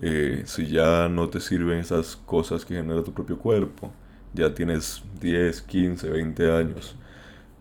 Eh, 0.01 0.43
si 0.45 0.67
ya 0.67 1.07
no 1.09 1.29
te 1.29 1.39
sirven 1.39 1.79
esas 1.79 2.15
cosas 2.17 2.65
que 2.65 2.75
genera 2.75 3.03
tu 3.03 3.13
propio 3.13 3.37
cuerpo, 3.37 3.93
ya 4.33 4.53
tienes 4.53 5.03
10, 5.21 5.61
15, 5.61 6.09
20 6.09 6.51
años 6.51 6.95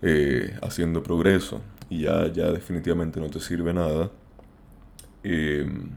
eh, 0.02 0.58
haciendo 0.62 1.02
progreso 1.02 1.60
y 1.90 2.02
ya, 2.02 2.26
ya 2.32 2.50
definitivamente 2.50 3.20
no 3.20 3.28
te 3.30 3.40
sirve 3.40 3.72
nada, 3.74 4.10
em, 5.22 5.90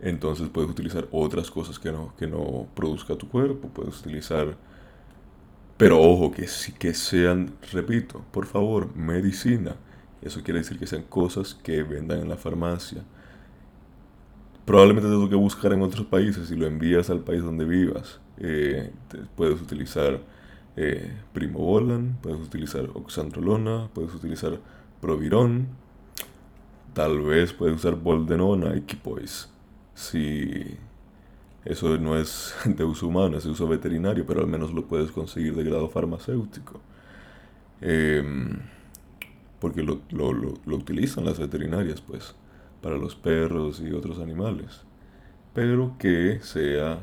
entonces 0.00 0.48
puedes 0.48 0.70
utilizar 0.70 1.08
otras 1.10 1.50
cosas 1.50 1.78
que 1.78 1.92
no, 1.92 2.14
que 2.16 2.26
no 2.26 2.66
produzca 2.74 3.16
tu 3.16 3.28
cuerpo, 3.28 3.68
puedes 3.68 3.98
utilizar 4.00 4.56
pero 5.78 6.00
ojo, 6.02 6.32
que, 6.32 6.46
que 6.78 6.92
sean, 6.92 7.52
repito, 7.72 8.24
por 8.32 8.46
favor, 8.46 8.94
medicina. 8.96 9.76
Eso 10.20 10.42
quiere 10.42 10.58
decir 10.58 10.76
que 10.76 10.88
sean 10.88 11.04
cosas 11.04 11.54
que 11.54 11.84
vendan 11.84 12.18
en 12.18 12.28
la 12.28 12.36
farmacia. 12.36 13.04
Probablemente 14.64 15.08
tengo 15.08 15.30
que 15.30 15.36
buscar 15.36 15.72
en 15.72 15.82
otros 15.82 16.04
países 16.06 16.48
si 16.48 16.56
lo 16.56 16.66
envías 16.66 17.10
al 17.10 17.20
país 17.20 17.44
donde 17.44 17.64
vivas. 17.64 18.20
Eh, 18.38 18.92
puedes 19.36 19.62
utilizar 19.62 20.20
eh, 20.76 21.12
Primobolan, 21.32 22.18
puedes 22.22 22.40
utilizar 22.40 22.90
Oxandrolona, 22.94 23.88
puedes 23.94 24.12
utilizar 24.12 24.58
Proviron, 25.00 25.68
tal 26.92 27.22
vez 27.22 27.52
puedes 27.52 27.76
usar 27.76 27.94
Boldenona 27.94 28.76
y 28.76 28.80
Kipois. 28.80 29.48
Si 29.98 30.76
eso 31.64 31.98
no 31.98 32.16
es 32.16 32.54
de 32.64 32.84
uso 32.84 33.08
humano, 33.08 33.36
es 33.36 33.44
de 33.44 33.50
uso 33.50 33.66
veterinario, 33.66 34.24
pero 34.24 34.40
al 34.40 34.46
menos 34.46 34.72
lo 34.72 34.86
puedes 34.86 35.10
conseguir 35.10 35.56
de 35.56 35.64
grado 35.64 35.88
farmacéutico. 35.90 36.80
Em, 37.80 38.60
porque 39.60 39.82
lo, 39.82 40.00
utilizan 40.66 41.24
las 41.24 41.40
veterinarias, 41.40 42.00
pues, 42.00 42.36
para 42.80 42.96
los 42.96 43.16
perros 43.16 43.80
y 43.80 43.92
otros 43.92 44.20
animales. 44.20 44.82
Pero 45.52 45.96
que 45.98 46.38
sea 46.42 47.00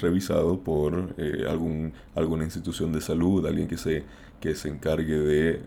revisado 0.00 0.60
por 0.60 1.14
eh, 1.18 1.44
algún, 1.48 1.92
alguna 2.14 2.44
institución 2.44 2.92
de 2.92 3.02
salud, 3.02 3.46
alguien 3.46 3.68
que 3.68 3.76
se, 3.76 4.04
que 4.40 4.54
se 4.54 4.70
encargue 4.70 5.18
de 5.18 5.62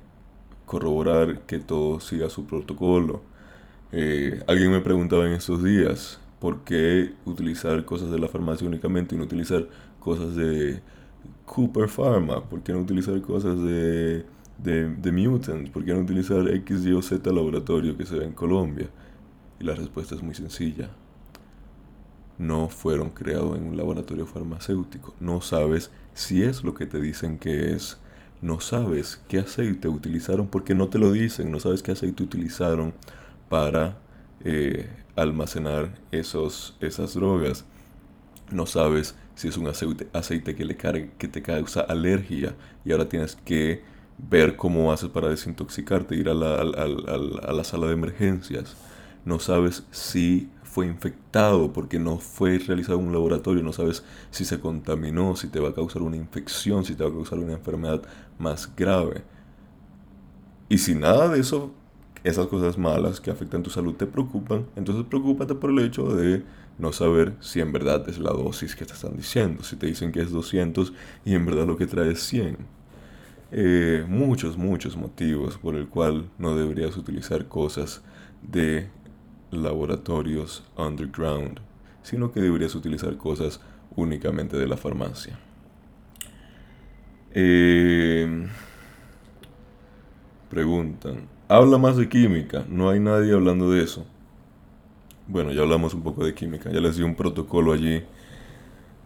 corroborar 0.66 1.42
que 1.42 1.60
todo 1.60 2.00
siga 2.00 2.30
su 2.32 2.48
protocolo. 2.48 3.22
Eh, 3.92 4.44
alguien 4.48 4.72
me 4.72 4.82
preguntaba 4.82 5.26
en 5.28 5.34
estos 5.34 5.64
días, 5.64 6.20
¿Por 6.40 6.64
qué 6.64 7.14
utilizar 7.26 7.84
cosas 7.86 8.12
de 8.12 8.20
la 8.20 8.28
farmacia 8.28 8.68
únicamente 8.68 9.16
y 9.16 9.18
no 9.18 9.24
utilizar 9.24 9.68
cosas 10.00 10.36
de 10.36 10.82
Cooper 11.46 11.90
Pharma? 11.90 12.44
¿Por 12.44 12.62
qué 12.62 12.74
no 12.74 12.80
utilizar 12.80 13.20
cosas 13.22 13.60
de, 13.64 14.24
de, 14.60 14.96
de 14.96 15.12
Mutant? 15.12 15.72
¿Por 15.72 15.84
qué 15.84 15.94
no 15.94 16.02
utilizar 16.02 16.48
X, 16.48 16.86
Y 16.86 16.94
o 16.94 17.02
Z 17.02 17.32
laboratorio 17.32 17.98
que 17.98 18.06
se 18.06 18.20
ve 18.20 18.26
en 18.26 18.34
Colombia? 18.34 18.88
Y 19.60 19.64
la 19.64 19.74
respuesta 19.74 20.14
es 20.14 20.22
muy 20.22 20.36
sencilla. 20.36 20.92
No 22.38 22.70
fueron 22.70 23.10
creados 23.10 23.58
en 23.58 23.64
un 23.64 23.76
laboratorio 23.78 24.28
farmacéutico. 24.28 25.16
No 25.20 25.42
sabes 25.42 25.90
si 26.14 26.44
es 26.44 26.64
lo 26.64 26.76
que 26.76 26.86
te 26.86 27.02
dicen 27.02 27.40
que 27.40 27.74
es. 27.74 27.98
No 28.44 28.60
sabes 28.60 29.20
qué 29.28 29.40
aceite 29.40 29.88
utilizaron 29.88 30.48
porque 30.48 30.76
no 30.76 30.88
te 30.90 31.00
lo 31.00 31.12
dicen. 31.12 31.52
No 31.52 31.60
sabes 31.60 31.82
qué 31.82 31.94
aceite 31.94 32.22
utilizaron 32.22 32.94
para 33.50 33.98
eh, 34.44 34.90
almacenar 35.16 35.94
esos, 36.12 36.78
esas 36.82 37.14
drogas. 37.14 37.66
no 38.52 38.66
sabes 38.66 39.16
si 39.36 39.48
es 39.48 39.58
un 39.58 39.68
aceite, 39.68 40.08
aceite 40.14 40.56
que, 40.56 40.66
le 40.66 40.76
que 40.76 41.28
te 41.28 41.42
causa 41.42 41.82
alergia 41.82 42.56
y 42.86 42.92
ahora 42.92 43.08
tienes 43.10 43.36
que 43.36 43.84
ver 44.18 44.56
cómo 44.56 44.92
haces 44.92 45.10
para 45.10 45.30
desintoxicarte, 45.30 46.16
ir 46.16 46.30
a 46.30 46.34
la, 46.34 46.56
a 46.62 47.54
la 47.54 47.64
sala 47.64 47.88
de 47.88 47.94
emergencias. 47.94 48.76
No 49.26 49.40
sabes 49.40 49.84
si 49.92 50.50
fue 50.64 50.88
infectado 50.88 51.74
porque 51.74 52.00
no 52.00 52.20
fue 52.20 52.60
realizado 52.60 53.00
en 53.00 53.08
un 53.08 53.14
laboratorio, 53.14 53.64
no 53.64 53.74
sabes 53.74 54.04
si 54.32 54.46
se 54.46 54.60
contaminó, 54.60 55.36
si 55.36 55.48
te 55.48 55.60
va 55.60 55.70
a 55.70 55.74
causar 55.74 56.02
una 56.04 56.16
infección, 56.16 56.86
si 56.86 56.96
te 56.96 57.04
va 57.04 57.10
a 57.10 57.14
causar 57.14 57.40
una 57.40 57.54
enfermedad 57.54 58.04
más 58.38 58.76
grave. 58.76 59.24
Y 60.70 60.78
si 60.80 60.96
nada 60.96 61.30
de 61.30 61.40
eso, 61.40 61.74
esas 62.28 62.48
cosas 62.48 62.78
malas 62.78 63.20
que 63.22 63.32
afectan 63.32 63.64
tu 63.64 63.70
salud 63.70 63.96
te 63.96 64.06
preocupan, 64.06 64.66
entonces 64.76 65.06
preocúpate 65.06 65.56
por 65.56 65.70
el 65.70 65.80
hecho 65.80 66.16
de 66.16 66.44
no 66.78 66.92
saber 66.94 67.34
si 67.40 67.60
en 67.60 67.72
verdad 67.72 68.08
es 68.10 68.20
la 68.20 68.32
dosis 68.32 68.76
que 68.76 68.86
te 68.86 68.94
están 68.94 69.16
diciendo, 69.16 69.64
si 69.64 69.76
te 69.76 69.88
dicen 69.88 70.12
que 70.12 70.22
es 70.22 70.32
200 70.32 70.94
y 71.26 71.34
en 71.34 71.46
verdad 71.46 71.66
lo 71.66 71.78
que 71.78 71.88
trae 71.88 72.12
es 72.12 72.22
100. 72.24 72.58
Eh, 73.52 74.06
muchos, 74.08 74.58
muchos 74.58 74.98
motivos 74.98 75.58
por 75.58 75.76
el 75.76 75.88
cual 75.88 76.30
no 76.38 76.56
deberías 76.56 76.98
utilizar 76.98 77.48
cosas 77.48 78.02
de 78.42 78.90
laboratorios 79.52 80.64
underground, 80.76 81.62
sino 82.04 82.32
que 82.32 82.42
deberías 82.42 82.76
utilizar 82.76 83.16
cosas 83.18 83.62
únicamente 83.96 84.58
de 84.58 84.68
la 84.68 84.78
farmacia. 84.78 85.40
Eh, 87.34 88.48
preguntan, 90.50 91.37
habla 91.48 91.78
más 91.78 91.98
de 91.98 92.10
química, 92.10 92.66
no 92.70 92.90
hay 92.90 93.00
nadie 93.00 93.34
hablando 93.34 93.72
de 93.72 93.84
eso. 93.84 94.06
Bueno, 95.28 95.52
ya 95.52 95.62
hablamos 95.62 95.94
un 95.94 96.04
poco 96.04 96.26
de 96.26 96.34
química, 96.34 96.72
ya 96.72 96.80
les 96.80 96.98
di 96.98 97.04
un 97.04 97.16
protocolo 97.16 97.74
allí 97.74 98.04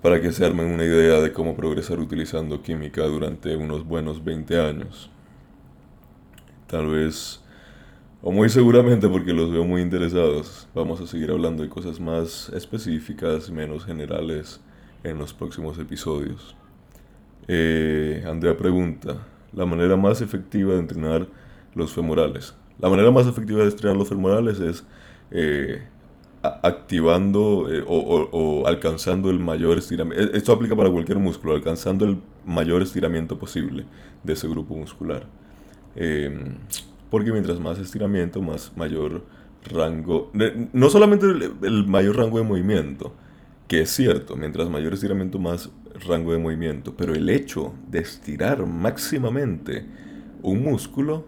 para 0.01 0.19
que 0.19 0.31
se 0.31 0.45
armen 0.45 0.67
una 0.67 0.83
idea 0.83 1.19
de 1.19 1.31
cómo 1.31 1.55
progresar 1.55 1.99
utilizando 1.99 2.61
química 2.61 3.03
durante 3.03 3.55
unos 3.55 3.85
buenos 3.85 4.23
20 4.23 4.59
años. 4.59 5.09
Tal 6.67 6.87
vez, 6.87 7.41
o 8.21 8.31
muy 8.31 8.49
seguramente 8.49 9.07
porque 9.07 9.33
los 9.33 9.51
veo 9.51 9.63
muy 9.63 9.81
interesados, 9.81 10.67
vamos 10.73 11.01
a 11.01 11.07
seguir 11.07 11.31
hablando 11.31 11.63
de 11.63 11.69
cosas 11.69 11.99
más 11.99 12.49
específicas, 12.49 13.51
menos 13.51 13.85
generales 13.85 14.61
en 15.03 15.17
los 15.19 15.33
próximos 15.33 15.77
episodios. 15.77 16.55
Eh, 17.47 18.23
Andrea 18.27 18.55
pregunta, 18.57 19.27
la 19.53 19.65
manera 19.65 19.97
más 19.97 20.21
efectiva 20.21 20.73
de 20.73 20.79
entrenar 20.79 21.27
los 21.75 21.93
femorales. 21.93 22.55
La 22.79 22.89
manera 22.89 23.11
más 23.11 23.27
efectiva 23.27 23.59
de 23.59 23.69
entrenar 23.69 23.95
los 23.95 24.09
femorales 24.09 24.59
es 24.59 24.85
eh, 25.31 25.83
activando 26.41 27.67
eh, 27.71 27.83
o, 27.87 28.63
alcanzando 28.65 29.29
el 29.29 29.39
mayor 29.39 29.77
estiramiento. 29.77 30.33
E, 30.33 30.37
esto 30.37 30.51
aplica 30.51 30.75
para 30.75 30.89
cualquier 30.89 31.19
músculo, 31.19 31.53
alcanzando 31.53 32.05
el 32.05 32.17
mayor 32.45 32.81
estiramiento 32.81 33.37
posible 33.37 33.85
de 34.23 34.33
ese 34.33 34.47
grupo 34.47 34.75
muscular. 34.75 35.27
Em, 35.95 36.55
porque 37.09 37.31
mientras 37.31 37.59
más 37.59 37.77
estiramiento, 37.77 38.41
más 38.41 38.75
mayor 38.75 39.23
rango, 39.71 40.31
no 40.73 40.89
solamente 40.89 41.27
el, 41.27 41.85
mayor 41.87 42.17
rango 42.17 42.37
de 42.39 42.43
movimiento, 42.43 43.13
que 43.67 43.81
es 43.81 43.91
cierto, 43.91 44.35
mientras 44.35 44.69
mayor 44.69 44.93
estiramiento, 44.93 45.37
más 45.37 45.69
rango 46.07 46.31
de 46.31 46.39
movimiento, 46.39 46.95
pero 46.95 47.13
el 47.13 47.29
hecho 47.29 47.73
de 47.87 47.99
estirar 47.99 48.65
máximamente 48.65 49.85
un 50.41 50.63
músculo 50.63 51.25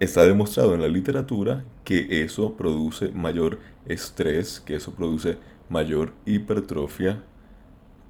está 0.00 0.24
demostrado 0.24 0.74
en 0.74 0.82
la 0.82 0.88
literatura 0.88 1.64
que 1.84 2.22
eso 2.22 2.56
produce 2.56 3.10
mayor 3.10 3.58
estrés, 3.86 4.60
que 4.60 4.76
eso 4.76 4.92
produce 4.92 5.38
mayor 5.68 6.12
hipertrofia, 6.26 7.22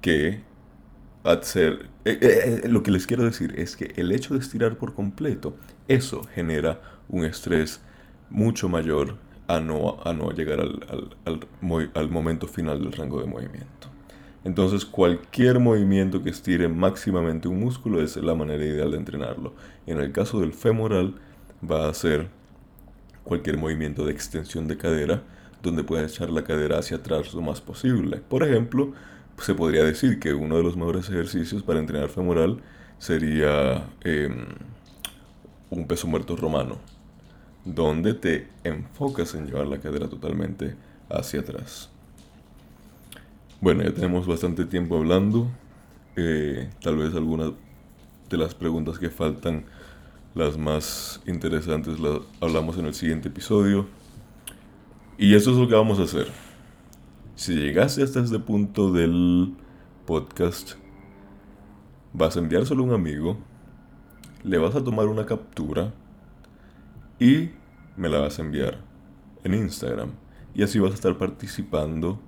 que 0.01 0.41
hacer... 1.23 1.89
Eh, 2.05 2.17
eh, 2.21 2.61
eh, 2.63 2.67
lo 2.67 2.83
que 2.83 2.91
les 2.91 3.07
quiero 3.07 3.23
decir 3.23 3.53
es 3.57 3.75
que 3.75 3.93
el 3.97 4.11
hecho 4.11 4.33
de 4.33 4.39
estirar 4.39 4.77
por 4.77 4.93
completo, 4.93 5.55
eso 5.87 6.23
genera 6.35 6.81
un 7.09 7.25
estrés 7.25 7.81
mucho 8.29 8.69
mayor 8.69 9.17
a 9.47 9.59
no, 9.59 9.97
a 10.03 10.13
no 10.13 10.31
llegar 10.31 10.59
al, 10.59 10.85
al, 11.25 11.47
al 11.95 12.09
momento 12.09 12.47
final 12.47 12.81
del 12.81 12.93
rango 12.93 13.19
de 13.19 13.27
movimiento. 13.27 13.89
Entonces 14.43 14.85
cualquier 14.85 15.59
movimiento 15.59 16.23
que 16.23 16.29
estire 16.29 16.67
máximamente 16.69 17.47
un 17.47 17.59
músculo 17.59 18.01
es 18.01 18.15
la 18.15 18.35
manera 18.35 18.63
ideal 18.63 18.91
de 18.91 18.97
entrenarlo. 18.97 19.53
En 19.85 19.99
el 19.99 20.11
caso 20.11 20.39
del 20.39 20.53
femoral, 20.53 21.15
va 21.63 21.85
a 21.85 21.89
hacer 21.89 22.27
cualquier 23.23 23.57
movimiento 23.57 24.05
de 24.05 24.11
extensión 24.11 24.67
de 24.67 24.77
cadera 24.77 25.23
donde 25.61 25.83
pueda 25.83 26.05
echar 26.05 26.29
la 26.29 26.43
cadera 26.43 26.79
hacia 26.79 26.97
atrás 26.97 27.33
lo 27.33 27.41
más 27.41 27.61
posible. 27.61 28.17
Por 28.17 28.43
ejemplo, 28.43 28.93
se 29.41 29.53
podría 29.53 29.83
decir 29.83 30.19
que 30.19 30.33
uno 30.33 30.57
de 30.57 30.63
los 30.63 30.75
mejores 30.75 31.09
ejercicios 31.09 31.63
para 31.63 31.79
entrenar 31.79 32.09
femoral 32.09 32.61
sería 32.97 33.89
em, 34.03 34.45
un 35.69 35.87
peso 35.87 36.07
muerto 36.07 36.35
romano, 36.35 36.77
donde 37.65 38.13
te 38.13 38.47
enfocas 38.63 39.35
en 39.35 39.45
llevar 39.45 39.67
la 39.67 39.79
cadera 39.79 40.07
totalmente 40.07 40.75
hacia 41.09 41.41
atrás. 41.41 41.89
Bueno, 43.61 43.83
ya 43.83 43.93
tenemos 43.93 44.25
bastante 44.25 44.65
tiempo 44.65 44.97
hablando. 44.97 45.49
Eh, 46.15 46.69
tal 46.81 46.97
vez 46.97 47.13
algunas 47.13 47.51
de 48.29 48.37
las 48.37 48.55
preguntas 48.55 48.99
que 48.99 49.09
faltan 49.09 49.65
las 50.35 50.57
más 50.57 51.21
interesantes 51.25 51.99
las 51.99 52.19
hablamos 52.39 52.77
en 52.77 52.85
el 52.85 52.93
siguiente 52.93 53.29
episodio. 53.29 53.87
Y 55.17 55.35
eso 55.35 55.51
es 55.51 55.57
lo 55.57 55.67
que 55.67 55.75
vamos 55.75 55.99
a 55.99 56.03
hacer. 56.03 56.27
Si 57.35 57.55
llegaste 57.55 58.03
hasta 58.03 58.21
este 58.21 58.39
punto 58.39 58.91
del 58.91 59.53
podcast, 60.05 60.73
vas 62.13 62.35
a 62.35 62.39
enviárselo 62.39 62.83
a 62.83 62.85
un 62.87 62.93
amigo, 62.93 63.37
le 64.43 64.57
vas 64.57 64.75
a 64.75 64.83
tomar 64.83 65.07
una 65.07 65.25
captura 65.25 65.93
y 67.19 67.49
me 67.97 68.09
la 68.09 68.19
vas 68.19 68.39
a 68.39 68.43
enviar 68.43 68.79
en 69.43 69.53
Instagram. 69.53 70.11
Y 70.53 70.63
así 70.63 70.79
vas 70.79 70.91
a 70.91 70.95
estar 70.95 71.17
participando 71.17 72.19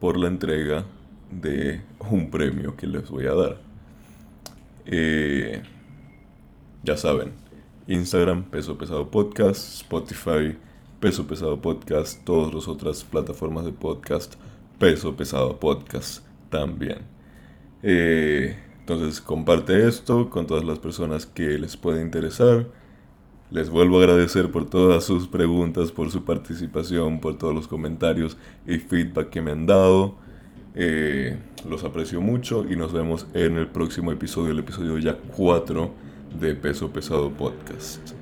por 0.00 0.16
la 0.16 0.28
entrega 0.28 0.84
de 1.30 1.82
un 2.10 2.30
premio 2.30 2.76
que 2.76 2.86
les 2.86 3.10
voy 3.10 3.26
a 3.26 3.34
dar. 3.34 3.60
Eh, 4.86 5.62
ya 6.88 6.96
saben, 6.96 7.32
Instagram, 7.86 8.44
Peso 8.44 8.78
Pesado 8.78 9.10
Podcast, 9.10 9.82
Spotify, 9.82 10.56
Peso 11.00 11.26
Pesado 11.26 11.60
Podcast, 11.60 12.24
todas 12.24 12.54
las 12.54 12.66
otras 12.66 13.04
plataformas 13.04 13.66
de 13.66 13.72
podcast, 13.72 14.36
Peso 14.78 15.14
Pesado 15.14 15.60
Podcast 15.60 16.24
también. 16.48 17.00
Eh, 17.82 18.56
entonces 18.80 19.20
comparte 19.20 19.86
esto 19.86 20.30
con 20.30 20.46
todas 20.46 20.64
las 20.64 20.78
personas 20.78 21.26
que 21.26 21.58
les 21.58 21.76
puede 21.76 22.00
interesar. 22.00 22.64
Les 23.50 23.68
vuelvo 23.68 23.98
a 23.98 24.04
agradecer 24.04 24.50
por 24.50 24.64
todas 24.64 25.04
sus 25.04 25.28
preguntas, 25.28 25.92
por 25.92 26.10
su 26.10 26.24
participación, 26.24 27.20
por 27.20 27.36
todos 27.36 27.54
los 27.54 27.68
comentarios 27.68 28.38
y 28.66 28.78
feedback 28.78 29.28
que 29.28 29.42
me 29.42 29.50
han 29.50 29.66
dado. 29.66 30.14
Eh, 30.74 31.38
los 31.68 31.84
aprecio 31.84 32.22
mucho 32.22 32.64
y 32.66 32.76
nos 32.76 32.94
vemos 32.94 33.26
en 33.34 33.58
el 33.58 33.66
próximo 33.66 34.10
episodio, 34.10 34.52
el 34.52 34.60
episodio 34.60 34.96
ya 34.96 35.18
4 35.36 36.07
de 36.34 36.54
Peso 36.54 36.88
Pesado 36.88 37.30
Podcast. 37.30 38.17